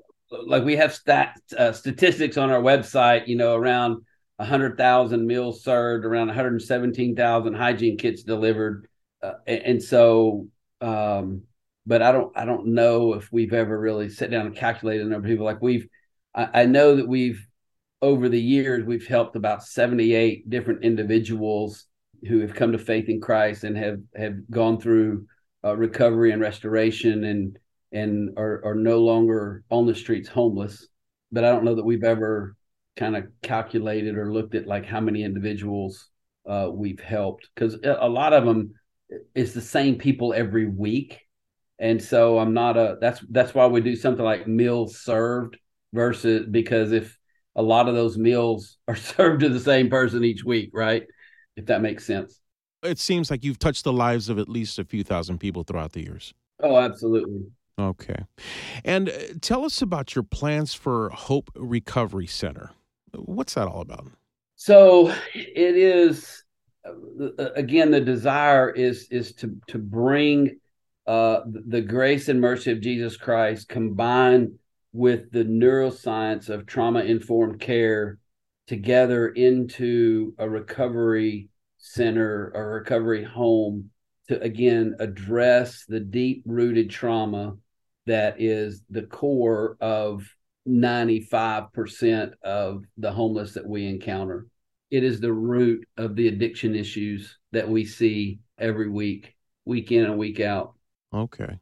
like 0.47 0.63
we 0.63 0.77
have 0.77 0.93
stat 0.93 1.37
uh, 1.57 1.73
statistics 1.73 2.37
on 2.37 2.49
our 2.49 2.61
website. 2.61 3.27
You 3.27 3.35
know, 3.35 3.55
around 3.55 4.03
100,000 4.41 5.25
meals 5.25 5.63
served, 5.63 6.03
around 6.03 6.27
117,000 6.27 7.53
hygiene 7.53 7.97
kits 7.97 8.23
delivered. 8.23 8.87
Uh, 9.21 9.33
and, 9.45 9.61
and, 9.63 9.83
so, 9.83 10.47
um, 10.81 11.43
but 11.85 12.01
I 12.01 12.11
don't, 12.11 12.35
I 12.35 12.45
don't 12.45 12.67
know 12.67 13.13
if 13.13 13.31
we've 13.31 13.53
ever 13.53 13.79
really 13.79 14.09
sat 14.09 14.31
down 14.31 14.47
and 14.47 14.55
calculated 14.55 15.05
the 15.05 15.09
number 15.09 15.27
of 15.27 15.31
people. 15.31 15.45
Like 15.45 15.61
we've, 15.61 15.87
I, 16.35 16.61
I 16.61 16.65
know 16.65 16.95
that 16.95 17.07
we've, 17.07 17.45
over 18.01 18.29
the 18.29 18.41
years, 18.41 18.83
we've 18.83 19.05
helped 19.05 19.35
about 19.35 19.63
78 19.63 20.49
different 20.49 20.83
individuals 20.83 21.85
who 22.27 22.39
have 22.39 22.55
come 22.55 22.71
to 22.71 22.79
faith 22.79 23.09
in 23.09 23.21
Christ 23.21 23.63
and 23.63 23.77
have, 23.77 23.99
have 24.15 24.49
gone 24.49 24.81
through 24.81 25.27
uh, 25.63 25.77
recovery 25.77 26.31
and 26.31 26.41
restoration 26.41 27.23
and, 27.25 27.59
and 27.91 28.31
are, 28.37 28.65
are 28.65 28.75
no 28.75 28.99
longer 28.99 29.63
on 29.69 29.85
the 29.85 29.93
streets 29.93 30.29
homeless. 30.29 30.87
But 31.31 31.43
I 31.43 31.51
don't 31.51 31.63
know 31.63 31.75
that 31.75 31.85
we've 31.85 32.03
ever 32.03 32.55
kind 32.95 33.15
of 33.15 33.25
calculated 33.41 34.17
or 34.17 34.33
looked 34.33 34.55
at 34.55 34.67
like 34.67 34.85
how 34.85 34.99
many 34.99 35.23
individuals 35.23 36.09
uh, 36.47 36.69
we've 36.71 36.99
helped. 36.99 37.49
Because 37.53 37.77
a 37.83 38.09
lot 38.09 38.33
of 38.33 38.45
them 38.45 38.73
is 39.35 39.53
the 39.53 39.61
same 39.61 39.97
people 39.97 40.33
every 40.33 40.67
week. 40.67 41.19
And 41.79 42.01
so 42.01 42.37
i'm 42.37 42.53
not 42.53 42.77
a 42.77 42.97
that's 43.01 43.23
that's 43.31 43.55
why 43.55 43.65
we 43.65 43.81
do 43.81 43.95
something 43.95 44.23
like 44.23 44.47
meals 44.47 44.99
served 44.99 45.57
versus 45.93 46.45
because 46.49 46.91
if 46.91 47.17
a 47.55 47.61
lot 47.61 47.89
of 47.89 47.95
those 47.95 48.19
meals 48.19 48.77
are 48.87 48.95
served 49.15 49.41
to 49.41 49.49
the 49.49 49.59
same 49.59 49.89
person 49.89 50.23
each 50.23 50.43
week 50.43 50.69
right? 50.73 51.03
If 51.57 51.65
that 51.65 51.81
makes 51.81 52.05
sense. 52.05 52.39
It 52.83 52.97
seems 52.99 53.29
like 53.29 53.43
you've 53.43 53.59
touched 53.59 53.83
the 53.83 53.91
lives 53.91 54.29
of 54.29 54.39
at 54.39 54.47
least 54.47 54.79
a 54.79 54.85
few 54.85 55.03
thousand 55.03 55.39
people 55.39 55.63
throughout 55.63 55.93
the 55.93 56.01
years. 56.01 56.35
Oh 56.61 56.77
absolutely. 56.77 57.47
Okay. 57.79 58.25
And 58.85 59.09
uh, 59.09 59.13
tell 59.41 59.65
us 59.65 59.81
about 59.81 60.13
your 60.13 60.23
plans 60.23 60.75
for 60.75 61.09
hope 61.09 61.49
recovery 61.55 62.27
center 62.27 62.69
What's 63.13 63.53
that 63.55 63.67
all 63.67 63.81
about? 63.81 64.07
So 64.55 65.09
it 65.33 65.75
is 65.75 66.43
uh, 66.85 67.51
again 67.55 67.91
the 67.91 68.01
desire 68.01 68.69
is 68.69 69.07
is 69.11 69.33
to 69.35 69.57
to 69.67 69.77
bring 69.77 70.59
uh, 71.07 71.41
the 71.45 71.81
grace 71.81 72.29
and 72.29 72.39
mercy 72.39 72.71
of 72.71 72.81
Jesus 72.81 73.17
Christ 73.17 73.69
combined 73.69 74.53
with 74.93 75.31
the 75.31 75.43
neuroscience 75.43 76.49
of 76.49 76.65
trauma 76.65 77.01
informed 77.01 77.59
care 77.59 78.19
together 78.67 79.29
into 79.29 80.33
a 80.37 80.47
recovery 80.49 81.49
center 81.77 82.51
a 82.51 82.63
recovery 82.63 83.23
home 83.23 83.89
to 84.27 84.39
again 84.41 84.95
address 84.99 85.85
the 85.87 85.99
deep 85.99 86.43
rooted 86.45 86.89
trauma 86.89 87.55
that 88.05 88.39
is 88.39 88.83
the 88.89 89.01
core 89.01 89.77
of 89.81 90.23
95% 90.67 92.33
of 92.43 92.83
the 92.97 93.11
homeless 93.11 93.53
that 93.53 93.67
we 93.67 93.87
encounter. 93.87 94.47
It 94.89 95.03
is 95.03 95.19
the 95.19 95.33
root 95.33 95.87
of 95.97 96.15
the 96.15 96.27
addiction 96.27 96.75
issues 96.75 97.37
that 97.51 97.67
we 97.67 97.85
see 97.85 98.39
every 98.57 98.89
week, 98.89 99.35
week 99.65 99.91
in 99.91 100.05
and 100.05 100.17
week 100.17 100.39
out. 100.39 100.73
Okay. 101.13 101.59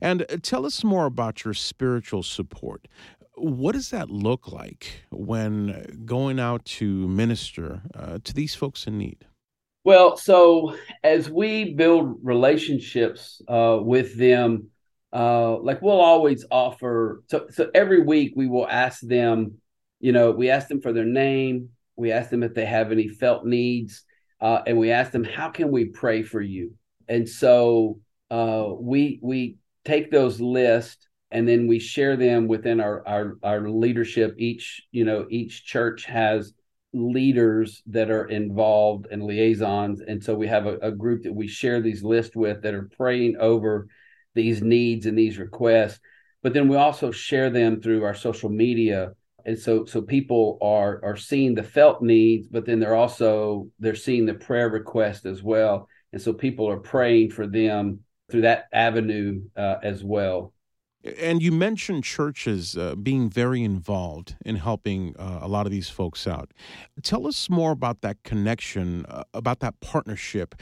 And 0.00 0.22
uh, 0.22 0.36
tell 0.42 0.66
us 0.66 0.84
more 0.84 1.06
about 1.06 1.44
your 1.44 1.54
spiritual 1.54 2.22
support. 2.22 2.86
What 3.34 3.72
does 3.72 3.90
that 3.90 4.10
look 4.10 4.50
like 4.52 5.04
when 5.10 6.02
going 6.04 6.40
out 6.40 6.64
to 6.64 7.08
minister 7.08 7.82
uh, 7.94 8.18
to 8.24 8.34
these 8.34 8.54
folks 8.54 8.86
in 8.86 8.98
need? 8.98 9.24
Well, 9.84 10.16
so 10.16 10.76
as 11.02 11.30
we 11.30 11.72
build 11.74 12.18
relationships 12.22 13.40
uh, 13.48 13.78
with 13.80 14.18
them, 14.18 14.68
uh, 15.12 15.58
like 15.58 15.80
we'll 15.80 16.00
always 16.00 16.44
offer 16.50 17.22
so 17.28 17.46
so 17.50 17.70
every 17.74 18.02
week 18.02 18.32
we 18.36 18.46
will 18.46 18.68
ask 18.68 19.00
them 19.00 19.54
you 20.00 20.12
know 20.12 20.30
we 20.30 20.50
ask 20.50 20.68
them 20.68 20.80
for 20.80 20.92
their 20.92 21.04
name 21.04 21.70
we 21.96 22.12
ask 22.12 22.30
them 22.30 22.42
if 22.42 22.54
they 22.54 22.66
have 22.66 22.92
any 22.92 23.08
felt 23.08 23.44
needs 23.44 24.04
uh, 24.40 24.62
and 24.66 24.78
we 24.78 24.90
ask 24.90 25.10
them 25.10 25.24
how 25.24 25.48
can 25.48 25.70
we 25.70 25.86
pray 25.86 26.22
for 26.22 26.40
you? 26.40 26.74
And 27.08 27.28
so 27.28 28.00
uh, 28.30 28.68
we 28.78 29.18
we 29.22 29.56
take 29.84 30.10
those 30.10 30.40
lists 30.40 31.08
and 31.30 31.46
then 31.46 31.66
we 31.66 31.78
share 31.78 32.16
them 32.16 32.46
within 32.46 32.80
our, 32.80 33.06
our 33.06 33.38
our 33.42 33.68
leadership. 33.68 34.34
Each 34.38 34.82
you 34.92 35.04
know 35.04 35.26
each 35.30 35.64
church 35.64 36.04
has 36.04 36.52
leaders 36.92 37.82
that 37.86 38.10
are 38.10 38.26
involved 38.26 39.08
and 39.10 39.22
liaisons. 39.22 40.00
And 40.00 40.22
so 40.22 40.34
we 40.34 40.46
have 40.46 40.66
a, 40.66 40.78
a 40.78 40.90
group 40.90 41.24
that 41.24 41.34
we 41.34 41.46
share 41.46 41.80
these 41.80 42.02
lists 42.02 42.34
with 42.34 42.62
that 42.62 42.74
are 42.74 42.90
praying 42.96 43.36
over 43.38 43.88
these 44.34 44.62
needs 44.62 45.06
and 45.06 45.18
these 45.18 45.38
requests 45.38 46.00
but 46.42 46.54
then 46.54 46.68
we 46.68 46.76
also 46.76 47.10
share 47.10 47.50
them 47.50 47.80
through 47.80 48.04
our 48.04 48.14
social 48.14 48.48
media. 48.48 49.12
And 49.44 49.58
so 49.58 49.84
so 49.84 50.02
people 50.02 50.58
are 50.62 51.00
are 51.04 51.16
seeing 51.16 51.54
the 51.54 51.62
felt 51.62 52.02
needs 52.02 52.48
but 52.48 52.66
then 52.66 52.80
they're 52.80 52.94
also 52.94 53.68
they're 53.78 53.94
seeing 53.94 54.26
the 54.26 54.34
prayer 54.34 54.68
request 54.68 55.26
as 55.26 55.42
well. 55.42 55.88
And 56.12 56.20
so 56.20 56.32
people 56.32 56.68
are 56.68 56.78
praying 56.78 57.30
for 57.30 57.46
them 57.46 58.00
through 58.30 58.42
that 58.42 58.66
avenue 58.72 59.42
uh, 59.56 59.76
as 59.82 60.04
well 60.04 60.52
and 61.04 61.42
you 61.42 61.52
mentioned 61.52 62.04
churches 62.04 62.76
uh, 62.76 62.94
being 62.96 63.30
very 63.30 63.62
involved 63.62 64.36
in 64.44 64.56
helping 64.56 65.14
uh, 65.16 65.38
a 65.42 65.48
lot 65.48 65.66
of 65.66 65.72
these 65.72 65.88
folks 65.88 66.26
out. 66.26 66.52
Tell 67.02 67.26
us 67.26 67.48
more 67.48 67.70
about 67.70 68.00
that 68.00 68.22
connection, 68.24 69.06
uh, 69.06 69.22
about 69.32 69.60
that 69.60 69.78
partnership, 69.80 70.54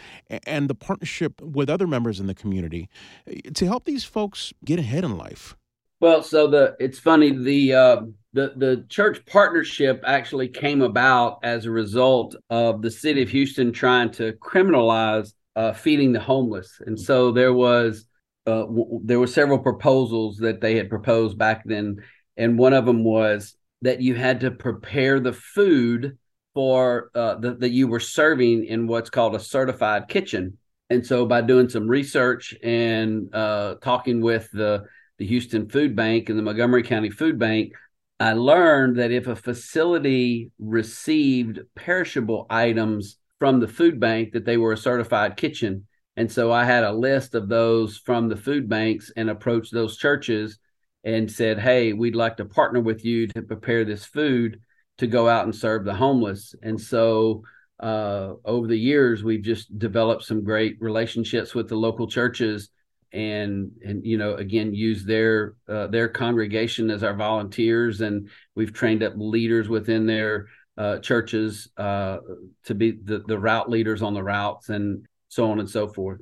and 0.47 0.69
the 0.69 0.75
partnership 0.75 1.41
with 1.41 1.71
other 1.71 1.87
members 1.87 2.21
in 2.21 2.27
the 2.27 2.35
community 2.35 2.89
uh, 3.29 3.51
to 3.55 3.67
help 3.67 3.85
these 3.85 4.05
folks 4.05 4.53
get 4.65 4.79
ahead 4.79 5.05
in 5.05 5.17
life. 5.17 5.57
Well, 6.01 6.23
so 6.23 6.47
the 6.47 6.77
it's 6.79 6.99
funny 6.99 7.31
the 7.31 7.73
uh, 7.73 8.01
the 8.35 8.53
the 8.57 8.85
church 8.91 9.25
partnership 9.25 10.03
actually 10.07 10.49
came 10.49 10.83
about 10.83 11.39
as 11.43 11.65
a 11.65 11.71
result 11.71 12.37
of 12.51 12.83
the 12.83 12.91
city 12.91 13.23
of 13.23 13.31
Houston 13.31 13.73
trying 13.73 14.11
to 14.13 14.35
criminalize 14.35 15.33
uh, 15.57 15.73
feeding 15.73 16.13
the 16.13 16.21
homeless, 16.21 16.83
and 16.85 17.01
so 17.01 17.33
there 17.33 17.55
was 17.55 18.05
uh, 18.47 18.63
w- 18.63 19.01
there 19.05 19.19
were 19.19 19.27
several 19.27 19.59
proposals 19.59 20.39
that 20.39 20.61
they 20.61 20.77
had 20.77 20.91
proposed 20.91 21.39
back 21.39 21.63
then, 21.65 21.97
and 22.37 22.59
one 22.59 22.73
of 22.73 22.87
them 22.87 23.05
was 23.05 23.57
that 23.83 24.01
you 24.01 24.15
had 24.15 24.41
to 24.41 24.51
prepare 24.51 25.21
the 25.21 25.33
food 25.33 26.19
for 26.55 27.11
uh, 27.15 27.35
the, 27.35 27.55
that 27.57 27.71
you 27.71 27.87
were 27.89 28.01
serving 28.01 28.65
in 28.65 28.87
what's 28.87 29.11
called 29.11 29.35
a 29.35 29.41
certified 29.41 30.09
kitchen. 30.09 30.57
And 30.89 31.05
so, 31.05 31.27
by 31.27 31.43
doing 31.43 31.69
some 31.69 31.89
research 31.89 32.55
and 32.63 33.35
uh, 33.35 33.77
talking 33.83 34.21
with 34.21 34.51
the 34.53 34.85
the 35.19 35.27
Houston 35.27 35.69
Food 35.69 35.97
Bank 35.97 36.29
and 36.29 36.39
the 36.39 36.43
Montgomery 36.43 36.83
County 36.83 37.11
Food 37.11 37.39
Bank, 37.39 37.73
I 38.21 38.33
learned 38.33 38.97
that 38.99 39.11
if 39.11 39.27
a 39.27 39.37
facility 39.37 40.51
received 40.59 41.61
perishable 41.75 42.47
items 42.49 43.19
from 43.39 43.61
the 43.61 43.69
food 43.69 44.01
bank, 44.01 44.33
that 44.33 44.45
they 44.45 44.57
were 44.57 44.73
a 44.73 44.79
certified 44.79 45.37
kitchen. 45.37 45.87
And 46.17 46.31
so 46.31 46.51
I 46.51 46.65
had 46.65 46.85
a 46.85 46.93
list 46.93 47.35
of 47.35 47.49
those 47.49 47.99
from 47.99 48.29
the 48.29 48.37
food 48.37 48.69
banks 48.69 49.13
and 49.17 49.29
approached 49.29 49.73
those 49.73 49.97
churches 49.97 50.59
and 51.05 51.31
said, 51.31 51.59
Hey, 51.59 51.93
we'd 51.93 52.17
like 52.17 52.39
to 52.39 52.45
partner 52.45 52.81
with 52.81 53.05
you 53.05 53.27
to 53.29 53.43
prepare 53.43 53.85
this 53.85 54.05
food 54.05 54.61
to 54.99 55.07
go 55.07 55.29
out 55.29 55.45
and 55.45 55.55
serve 55.55 55.85
the 55.85 55.95
homeless. 55.95 56.55
And 56.63 56.81
so 56.81 57.43
uh, 57.79 58.35
over 58.45 58.67
the 58.67 58.79
years, 58.79 59.23
we've 59.23 59.43
just 59.43 59.79
developed 59.79 60.25
some 60.25 60.43
great 60.43 60.79
relationships 60.81 61.55
with 61.55 61.69
the 61.69 61.77
local 61.77 62.07
churches 62.07 62.71
and 63.13 63.71
and 63.85 64.05
you 64.05 64.19
know 64.19 64.35
again 64.35 64.75
use 64.75 65.05
their 65.05 65.55
uh, 65.69 65.87
their 65.87 66.09
congregation 66.09 66.91
as 66.91 67.05
our 67.05 67.15
volunteers 67.15 68.01
and 68.01 68.29
we've 68.57 68.73
trained 68.73 69.03
up 69.03 69.13
leaders 69.17 69.69
within 69.69 70.07
their 70.07 70.49
uh, 70.77 70.99
churches 70.99 71.69
uh, 71.79 72.19
to 72.65 72.75
be 72.75 72.91
the, 72.91 73.21
the 73.21 73.39
route 73.39 73.71
leaders 73.71 74.03
on 74.03 74.13
the 74.13 74.23
routes 74.23 74.69
and 74.71 75.07
so 75.29 75.51
on 75.51 75.59
and 75.61 75.69
so 75.69 75.89
forth. 75.89 76.21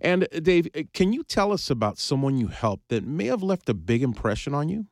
And 0.00 0.24
uh, 0.24 0.40
Dave, 0.40 0.68
uh, 0.76 0.82
can 0.92 1.12
you 1.12 1.22
tell 1.22 1.52
us 1.52 1.70
about 1.70 1.98
someone 1.98 2.36
you 2.36 2.48
helped 2.48 2.88
that 2.88 3.04
may 3.04 3.26
have 3.26 3.42
left 3.42 3.68
a 3.68 3.74
big 3.74 4.02
impression 4.02 4.54
on 4.54 4.68
you? 4.68 4.86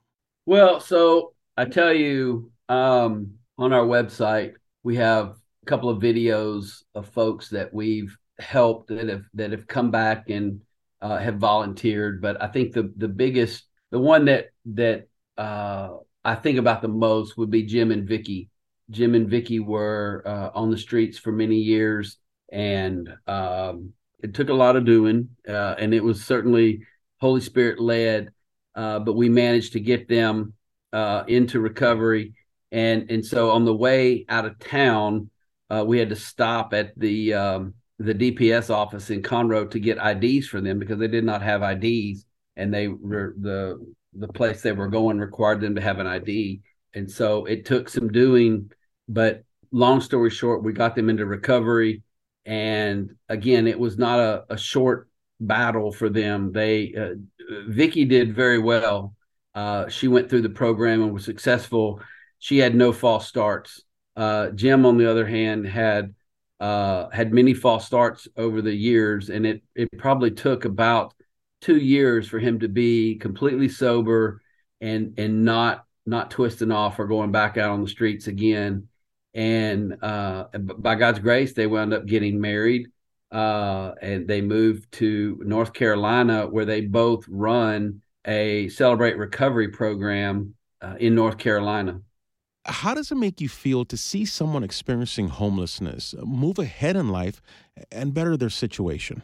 Well, 0.47 0.81
so 0.81 1.35
I 1.57 1.67
tell 1.67 1.93
you, 1.93 2.51
um, 2.69 3.35
on 3.59 3.73
our 3.73 3.85
website, 3.85 4.55
we 4.83 4.97
have 4.97 5.37
a 5.63 5.67
couple 5.67 5.89
of 5.89 6.03
videos 6.03 6.83
of 6.95 7.09
folks 7.09 7.49
that 7.51 7.73
we've 7.73 8.17
helped 8.39 8.89
that 8.89 9.09
have 9.09 9.25
that 9.35 9.53
have 9.53 9.67
come 9.67 9.91
back 9.91 10.31
and 10.31 10.63
uh, 11.01 11.19
have 11.19 11.37
volunteered. 11.37 12.23
But 12.23 12.43
I 12.43 12.49
think 12.49 12.73
the 12.73 12.93
the 12.97 13.09
biggest, 13.09 13.65
the 13.91 14.01
one 14.01 14.25
that 14.25 14.47
that 14.75 15.09
uh, 15.37 15.91
I 16.25 16.35
think 16.37 16.59
about 16.59 16.83
the 16.83 16.89
most 16.89 17.37
would 17.37 17.51
be 17.51 17.65
Jim 17.65 17.91
and 17.91 18.09
Vicky. 18.09 18.49
Jim 18.91 19.15
and 19.15 19.29
Vicky 19.29 19.61
were 19.61 20.23
uh, 20.27 20.51
on 20.55 20.71
the 20.71 20.79
streets 20.79 21.19
for 21.19 21.33
many 21.33 21.57
years 21.57 22.19
and 22.53 23.09
um, 23.27 23.95
it 24.23 24.35
took 24.35 24.51
a 24.51 24.55
lot 24.55 24.77
of 24.77 24.85
doing, 24.85 25.31
uh, 25.49 25.75
and 25.79 25.93
it 25.93 26.05
was 26.05 26.25
certainly 26.25 26.83
Holy 27.19 27.41
Spirit 27.41 27.81
led. 27.81 28.31
Uh, 28.75 28.99
but 28.99 29.15
we 29.15 29.29
managed 29.29 29.73
to 29.73 29.81
get 29.81 30.09
them 30.09 30.55
uh, 30.93 31.25
into 31.27 31.61
recovery, 31.61 32.35
and 32.71 33.11
and 33.11 33.25
so 33.25 33.51
on 33.51 33.65
the 33.65 33.75
way 33.75 34.25
out 34.29 34.47
of 34.47 34.59
town, 34.59 35.31
uh, 35.71 35.85
we 35.87 35.99
had 35.99 36.11
to 36.11 36.17
stop 36.17 36.73
at 36.73 36.99
the 36.99 37.35
um, 37.35 37.75
the 37.99 38.15
DPS 38.15 38.71
office 38.71 39.11
in 39.11 39.23
Conroe 39.23 39.71
to 39.71 39.81
get 39.81 39.99
IDs 39.99 40.47
for 40.47 40.61
them 40.61 40.79
because 40.79 40.99
they 40.99 41.09
did 41.09 41.25
not 41.25 41.43
have 41.43 41.63
IDs, 41.63 42.25
and 42.57 42.73
they 42.73 42.87
the 42.87 43.85
the 44.15 44.29
place 44.29 44.63
they 44.63 44.73
were 44.73 44.89
going 44.89 45.19
required 45.19 45.61
them 45.61 45.75
to 45.75 45.81
have 45.81 45.99
an 45.99 46.07
ID, 46.07 46.61
and 46.95 47.11
so 47.11 47.45
it 47.47 47.65
took 47.67 47.89
some 47.89 48.11
doing. 48.11 48.71
But 49.09 49.45
long 49.71 50.01
story 50.01 50.31
short, 50.31 50.63
we 50.63 50.73
got 50.73 50.95
them 50.95 51.11
into 51.11 51.27
recovery 51.27 52.03
and 52.45 53.15
again, 53.29 53.67
it 53.67 53.79
was 53.79 53.99
not 53.99 54.19
a, 54.19 54.45
a 54.51 54.57
short 54.59 55.09
battle 55.41 55.93
for 55.93 56.09
them. 56.09 56.53
They 56.53 56.95
uh, 56.95 57.15
Vicky 57.69 58.05
did 58.05 58.35
very 58.35 58.59
well. 58.59 59.15
Uh, 59.55 59.89
she 59.89 60.09
went 60.09 60.31
through 60.31 60.43
the 60.43 60.49
program 60.49 61.03
and 61.03 61.13
was 61.13 61.25
successful. 61.25 62.01
She 62.39 62.59
had 62.59 62.75
no 62.75 62.93
false 62.93 63.29
starts. 63.29 63.83
Uh, 64.17 64.51
Jim, 64.51 64.87
on 64.87 64.99
the 64.99 65.11
other 65.11 65.27
hand, 65.27 65.67
had 65.67 66.15
uh, 66.61 67.09
had 67.11 67.33
many 67.33 67.55
false 67.55 67.87
starts 67.87 68.29
over 68.37 68.63
the 68.63 68.75
years, 68.75 69.31
and 69.31 69.47
it 69.47 69.63
it 69.75 69.89
probably 69.99 70.31
took 70.31 70.65
about 70.65 71.15
two 71.61 71.77
years 71.77 72.29
for 72.29 72.39
him 72.39 72.59
to 72.61 72.69
be 72.69 73.17
completely 73.17 73.69
sober 73.69 74.41
and 74.81 75.15
and 75.19 75.45
not 75.45 75.85
not 76.05 76.31
twisting 76.31 76.73
off 76.73 76.99
or 76.99 77.07
going 77.07 77.31
back 77.31 77.57
out 77.57 77.71
on 77.71 77.83
the 77.83 77.89
streets 77.89 78.27
again 78.27 78.89
and 79.35 79.97
uh, 80.03 80.47
by 80.59 80.95
God's 80.95 81.19
grace, 81.19 81.55
they 81.55 81.67
wound 81.67 81.95
up 81.95 82.07
getting 82.07 82.41
married, 82.41 82.89
uh, 83.31 83.93
and 84.03 84.29
they 84.29 84.41
moved 84.41 84.93
to 84.93 85.41
North 85.45 85.73
Carolina, 85.73 86.47
where 86.47 86.65
they 86.65 86.83
both 86.83 87.25
run 87.29 88.03
a 88.27 88.69
Celebrate 88.69 89.17
Recovery 89.17 89.69
program 89.69 90.55
uh, 90.81 90.97
in 90.99 91.15
North 91.15 91.39
Carolina. 91.39 92.01
How 92.65 92.95
does 92.95 93.11
it 93.11 93.17
make 93.17 93.41
you 93.41 93.49
feel 93.49 93.85
to 93.87 93.97
see 93.97 94.25
someone 94.25 94.63
experiencing 94.63 95.29
homelessness 95.29 96.15
move 96.25 96.59
ahead 96.59 96.95
in 96.95 97.09
life 97.09 97.43
and 97.91 98.15
better 98.15 98.37
their 98.37 98.51
situation? 98.51 99.23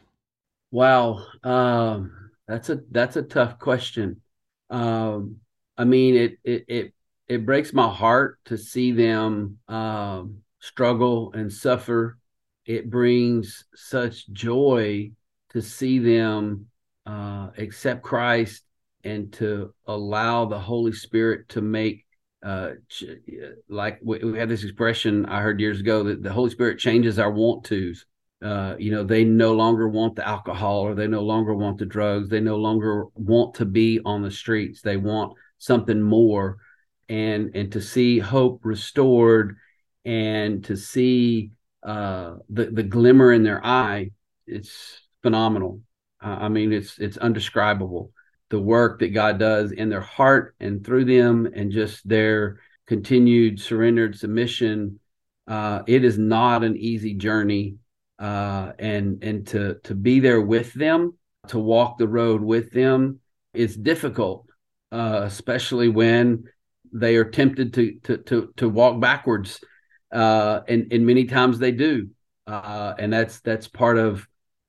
Wow, 0.70 1.24
um, 1.44 2.30
that's 2.46 2.68
a 2.68 2.80
that's 2.90 3.16
a 3.16 3.22
tough 3.22 3.58
question. 3.58 4.20
Um, 4.70 5.36
I 5.76 5.84
mean, 5.84 6.16
it 6.16 6.38
it 6.44 6.64
it 6.68 6.94
it 7.28 7.44
breaks 7.44 7.72
my 7.72 7.88
heart 7.88 8.38
to 8.46 8.56
see 8.56 8.92
them 8.92 9.58
um, 9.68 10.38
struggle 10.60 11.32
and 11.32 11.52
suffer. 11.52 12.18
It 12.64 12.90
brings 12.90 13.64
such 13.74 14.28
joy 14.30 15.12
to 15.50 15.62
see 15.62 15.98
them 15.98 16.66
uh, 17.06 17.50
accept 17.56 18.02
Christ 18.02 18.62
and 19.04 19.32
to 19.34 19.74
allow 19.86 20.46
the 20.46 20.58
Holy 20.58 20.92
Spirit 20.92 21.48
to 21.50 21.60
make 21.60 22.04
uh, 22.42 22.70
like 23.68 23.98
we, 24.00 24.18
we 24.18 24.38
had 24.38 24.48
this 24.48 24.62
expression 24.62 25.26
I 25.26 25.40
heard 25.40 25.60
years 25.60 25.80
ago 25.80 26.04
that 26.04 26.22
the 26.22 26.32
Holy 26.32 26.50
Spirit 26.50 26.78
changes 26.78 27.18
our 27.18 27.32
want 27.32 27.64
tos. 27.64 28.04
Uh, 28.40 28.76
you 28.78 28.92
know, 28.92 29.02
they 29.02 29.24
no 29.24 29.54
longer 29.54 29.88
want 29.88 30.14
the 30.14 30.26
alcohol 30.26 30.82
or 30.82 30.94
they 30.94 31.08
no 31.08 31.22
longer 31.22 31.52
want 31.52 31.78
the 31.78 31.86
drugs. 31.86 32.28
They 32.28 32.38
no 32.38 32.56
longer 32.56 33.06
want 33.14 33.54
to 33.54 33.64
be 33.64 34.00
on 34.04 34.22
the 34.22 34.30
streets. 34.30 34.80
They 34.80 34.96
want 34.96 35.32
something 35.58 36.00
more 36.00 36.58
and 37.08 37.54
and 37.54 37.72
to 37.72 37.80
see 37.80 38.18
hope 38.18 38.60
restored 38.64 39.56
and 40.04 40.64
to 40.64 40.76
see 40.76 41.50
uh, 41.82 42.36
the 42.48 42.66
the 42.66 42.82
glimmer 42.82 43.32
in 43.32 43.42
their 43.42 43.64
eye, 43.64 44.10
it's 44.46 45.00
phenomenal. 45.22 45.82
Uh, 46.22 46.36
I 46.40 46.48
mean, 46.48 46.72
it's 46.72 46.98
it's 46.98 47.16
undescribable. 47.16 48.12
The 48.50 48.60
work 48.60 49.00
that 49.00 49.08
God 49.08 49.38
does 49.38 49.72
in 49.72 49.90
their 49.90 50.00
heart 50.00 50.54
and 50.58 50.84
through 50.84 51.04
them, 51.04 51.48
and 51.54 51.70
just 51.70 52.08
their 52.08 52.60
continued 52.86 53.60
surrendered 53.60 54.18
submission. 54.18 55.00
Uh, 55.46 55.82
it 55.86 56.04
is 56.04 56.18
not 56.18 56.64
an 56.64 56.76
easy 56.76 57.14
journey, 57.14 57.76
uh, 58.18 58.72
and 58.78 59.22
and 59.22 59.46
to 59.48 59.76
to 59.84 59.94
be 59.94 60.20
there 60.20 60.40
with 60.40 60.72
them, 60.74 61.16
to 61.48 61.58
walk 61.58 61.98
the 61.98 62.08
road 62.08 62.42
with 62.42 62.72
them, 62.72 63.20
is 63.54 63.76
difficult, 63.76 64.46
uh, 64.90 65.22
especially 65.24 65.88
when 65.88 66.44
they 66.92 67.16
are 67.16 67.24
tempted 67.24 67.74
to 67.74 67.98
to 68.04 68.18
to, 68.18 68.52
to 68.56 68.68
walk 68.68 69.00
backwards, 69.00 69.60
uh, 70.12 70.60
and 70.68 70.92
and 70.92 71.06
many 71.06 71.24
times 71.24 71.58
they 71.58 71.72
do, 71.72 72.08
uh, 72.46 72.94
and 72.98 73.12
that's 73.12 73.40
that's 73.40 73.68
part 73.68 73.98
of 73.98 74.26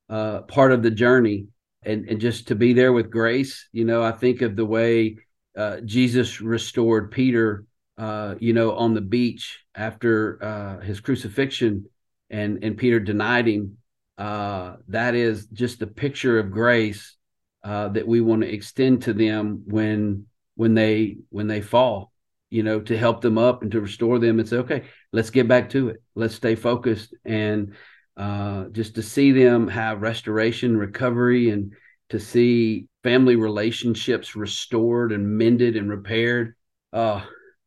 uh, 0.10 0.42
part 0.42 0.72
of 0.72 0.84
the 0.84 0.92
journey, 0.92 1.48
and 1.84 2.08
and 2.10 2.22
just 2.22 2.48
to 2.48 2.56
be 2.56 2.74
there 2.74 2.94
with 2.94 3.12
grace. 3.12 3.68
You 3.72 3.86
know, 3.86 4.04
I 4.04 4.12
think 4.12 4.42
of 4.42 4.56
the 4.56 4.66
way 4.66 5.18
uh, 5.58 5.82
Jesus 5.82 6.42
restored 6.42 7.12
Peter. 7.12 7.66
Uh, 7.98 8.36
you 8.40 8.54
know, 8.54 8.78
on 8.78 8.94
the 8.94 9.02
beach 9.02 9.60
after 9.76 10.42
uh, 10.42 10.80
his 10.80 11.02
crucifixion, 11.02 11.84
and 12.30 12.64
and 12.64 12.78
Peter 12.78 13.00
denied 13.00 13.46
him. 13.48 13.78
Uh, 14.18 14.78
that 14.88 15.16
is 15.16 15.48
just 15.48 15.82
a 15.82 15.88
picture 15.88 16.40
of 16.40 16.50
grace 16.50 17.18
uh, 17.64 17.90
that 17.90 18.08
we 18.08 18.22
want 18.22 18.42
to 18.42 18.54
extend 18.54 19.02
to 19.04 19.14
them 19.14 19.64
when 19.66 20.26
when 20.60 20.74
they 20.74 21.16
when 21.30 21.48
they 21.48 21.62
fall 21.62 22.12
you 22.50 22.64
know, 22.64 22.80
to 22.80 22.98
help 22.98 23.22
them 23.22 23.38
up 23.38 23.62
and 23.62 23.72
to 23.72 23.82
restore 23.82 24.18
them 24.18 24.40
and 24.40 24.50
say, 24.50 24.58
okay, 24.58 24.84
let's 25.14 25.30
get 25.30 25.48
back 25.48 25.70
to 25.70 25.90
it. 25.90 26.02
Let's 26.16 26.34
stay 26.36 26.56
focused 26.56 27.14
and 27.24 27.76
uh, 28.18 28.66
just 28.72 28.96
to 28.96 29.04
see 29.04 29.32
them 29.32 29.68
have 29.68 30.02
restoration, 30.02 30.76
recovery, 30.76 31.52
and 31.52 31.74
to 32.10 32.20
see 32.20 32.88
family 33.04 33.36
relationships 33.36 34.36
restored 34.36 35.12
and 35.12 35.38
mended 35.38 35.78
and 35.78 35.90
repaired, 35.90 36.56
uh, 36.92 37.22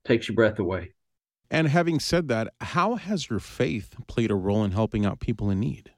takes 0.05 0.28
your 0.28 0.35
breath 0.35 0.59
away. 0.59 0.92
And 1.50 1.68
having 1.68 2.00
said 2.00 2.28
that, 2.28 2.52
how 2.61 2.96
has 2.96 3.31
your 3.31 3.38
faith 3.38 3.94
played 4.09 4.31
a 4.31 4.35
role 4.35 4.64
in 4.64 4.72
helping 4.72 5.07
out 5.07 5.20
people 5.20 5.48
in 5.48 5.61
need? 5.61 5.92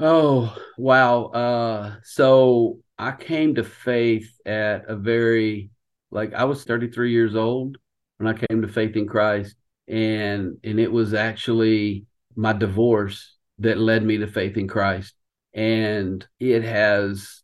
Oh, 0.00 0.54
wow. 0.76 1.26
Uh, 1.26 1.94
so 2.02 2.80
I 2.98 3.12
came 3.12 3.54
to 3.54 3.64
faith 3.64 4.36
at 4.44 4.84
a 4.88 4.96
very, 4.96 5.70
like, 6.10 6.34
I 6.34 6.44
was 6.44 6.64
33 6.64 7.10
years 7.10 7.36
old 7.36 7.78
when 8.18 8.28
I 8.28 8.38
came 8.38 8.62
to 8.62 8.68
faith 8.68 8.96
in 8.96 9.06
Christ. 9.06 9.56
And, 9.88 10.58
and 10.64 10.80
it 10.80 10.90
was 10.90 11.14
actually 11.14 12.06
my 12.34 12.52
divorce 12.52 13.36
that 13.58 13.78
led 13.78 14.04
me 14.04 14.18
to 14.18 14.26
faith 14.26 14.56
in 14.56 14.68
Christ. 14.68 15.14
And 15.54 16.26
it 16.38 16.62
has, 16.64 17.42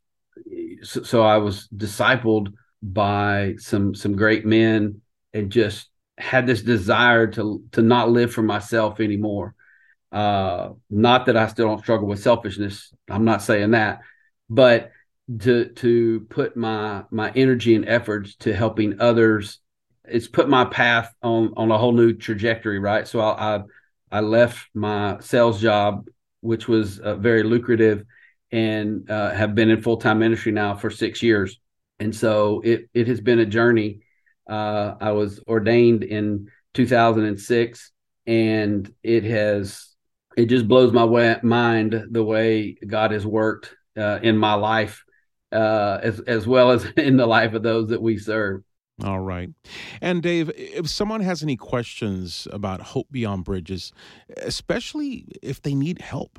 so, 0.83 1.03
so 1.03 1.23
I 1.23 1.39
was 1.39 1.69
discipled 1.69 2.53
by 2.83 3.55
some, 3.59 3.95
some 3.95 4.17
great 4.17 4.45
men 4.45 5.01
and 5.33 5.51
just 5.51 5.89
had 6.19 6.47
this 6.47 6.63
desire 6.63 7.27
to, 7.29 7.63
to 7.73 7.83
not 7.83 8.11
live 8.11 8.33
for 8.33 8.43
myself 8.43 9.01
anymore. 9.01 9.55
Uh, 10.11 10.71
not 10.91 11.27
that 11.27 11.37
I 11.37 11.47
still 11.47 11.69
don't 11.69 11.81
struggle 11.81 12.07
with 12.07 12.21
selfishness. 12.21 12.93
I'm 13.09 13.25
not 13.25 13.41
saying 13.41 13.71
that, 13.71 14.01
but 14.51 14.91
to 15.41 15.67
to 15.67 16.21
put 16.31 16.57
my 16.57 17.05
my 17.11 17.31
energy 17.35 17.75
and 17.75 17.89
efforts 17.89 18.35
to 18.37 18.55
helping 18.55 19.01
others. 19.01 19.59
It's 20.05 20.29
put 20.29 20.49
my 20.49 20.65
path 20.65 21.15
on 21.23 21.55
on 21.57 21.71
a 21.71 21.79
whole 21.79 21.93
new 21.93 22.13
trajectory 22.13 22.79
right? 22.79 23.07
So 23.07 23.21
i 23.21 23.57
i, 23.57 23.63
I 24.11 24.21
left 24.21 24.69
my 24.75 25.19
sales 25.21 25.61
job 25.61 26.09
which 26.41 26.67
was 26.67 26.99
uh, 26.99 27.15
very 27.15 27.45
lucrative 27.45 28.05
and 28.51 29.09
uh, 29.09 29.31
have 29.31 29.55
been 29.55 29.71
in 29.71 29.81
full-time 29.81 30.19
ministry 30.19 30.51
now 30.51 30.75
for 30.75 30.91
six 30.91 31.23
years. 31.23 31.59
And 32.01 32.15
so 32.15 32.61
it 32.65 32.89
it 32.93 33.07
has 33.09 33.21
been 33.21 33.39
a 33.39 33.47
journey. 33.47 34.01
Uh, 34.49 34.97
i 35.01 35.13
was 35.13 35.41
ordained 35.47 36.03
in 36.03 36.49
2006 36.75 37.93
and 38.27 38.93
it 39.03 39.25
has 39.25 39.89
it 40.37 40.47
just 40.47 40.67
blows 40.67 40.93
my 40.93 41.05
way, 41.05 41.37
mind 41.43 42.07
the 42.11 42.25
way 42.25 42.77
god 42.87 43.13
has 43.13 43.25
worked 43.25 43.75
uh, 43.97 44.19
in 44.23 44.37
my 44.37 44.55
life 44.55 45.05
uh, 45.53 46.01
as 46.03 46.21
as 46.21 46.47
well 46.47 46.71
as 46.71 46.85
in 46.97 47.17
the 47.17 47.27
life 47.27 47.55
of 47.55 47.63
those 47.63 47.89
that 47.89 48.03
we 48.03 48.19
serve. 48.19 48.63
All 49.05 49.21
right. 49.21 49.51
And 50.01 50.23
Dave, 50.23 50.51
if 50.55 50.89
someone 50.89 51.23
has 51.23 51.43
any 51.43 51.57
questions 51.57 52.47
about 52.53 52.81
Hope 52.81 53.09
Beyond 53.11 53.43
Bridges, 53.45 53.93
especially 54.37 55.27
if 55.43 55.61
they 55.63 55.75
need 55.75 56.01
help, 56.01 56.39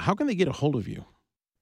how 0.00 0.14
can 0.14 0.26
they 0.26 0.34
get 0.34 0.48
a 0.48 0.52
hold 0.52 0.76
of 0.76 0.86
you? 0.88 1.06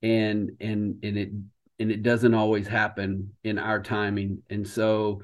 And 0.02 0.52
and 0.60 0.96
and 1.02 1.18
it 1.18 1.30
and 1.78 1.90
it 1.92 2.02
doesn't 2.02 2.34
always 2.34 2.66
happen 2.66 3.34
in 3.44 3.58
our 3.58 3.82
timing. 3.82 4.42
And 4.50 4.66
so 4.66 5.22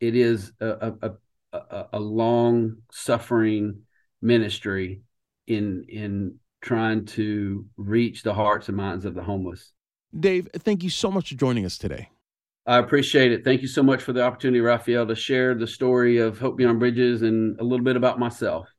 it 0.00 0.16
is 0.16 0.52
a, 0.60 0.92
a, 1.02 1.12
a, 1.54 1.88
a 1.94 2.00
long 2.00 2.76
suffering 2.90 3.82
ministry 4.20 5.02
in 5.46 5.84
in 5.88 6.38
trying 6.60 7.04
to 7.04 7.66
reach 7.76 8.22
the 8.22 8.32
hearts 8.32 8.68
and 8.68 8.76
minds 8.76 9.04
of 9.04 9.14
the 9.14 9.22
homeless. 9.22 9.72
Dave, 10.18 10.48
thank 10.54 10.82
you 10.82 10.90
so 10.90 11.10
much 11.10 11.28
for 11.28 11.34
joining 11.34 11.66
us 11.66 11.76
today. 11.76 12.08
I 12.66 12.78
appreciate 12.78 13.30
it. 13.32 13.44
Thank 13.44 13.60
you 13.60 13.68
so 13.68 13.82
much 13.82 14.02
for 14.02 14.14
the 14.14 14.22
opportunity, 14.22 14.60
Rafael, 14.60 15.06
to 15.06 15.14
share 15.14 15.54
the 15.54 15.66
story 15.66 16.16
of 16.16 16.38
Hope 16.38 16.56
Beyond 16.56 16.78
Bridges 16.78 17.20
and 17.20 17.60
a 17.60 17.64
little 17.64 17.84
bit 17.84 17.96
about 17.96 18.18
myself. 18.18 18.68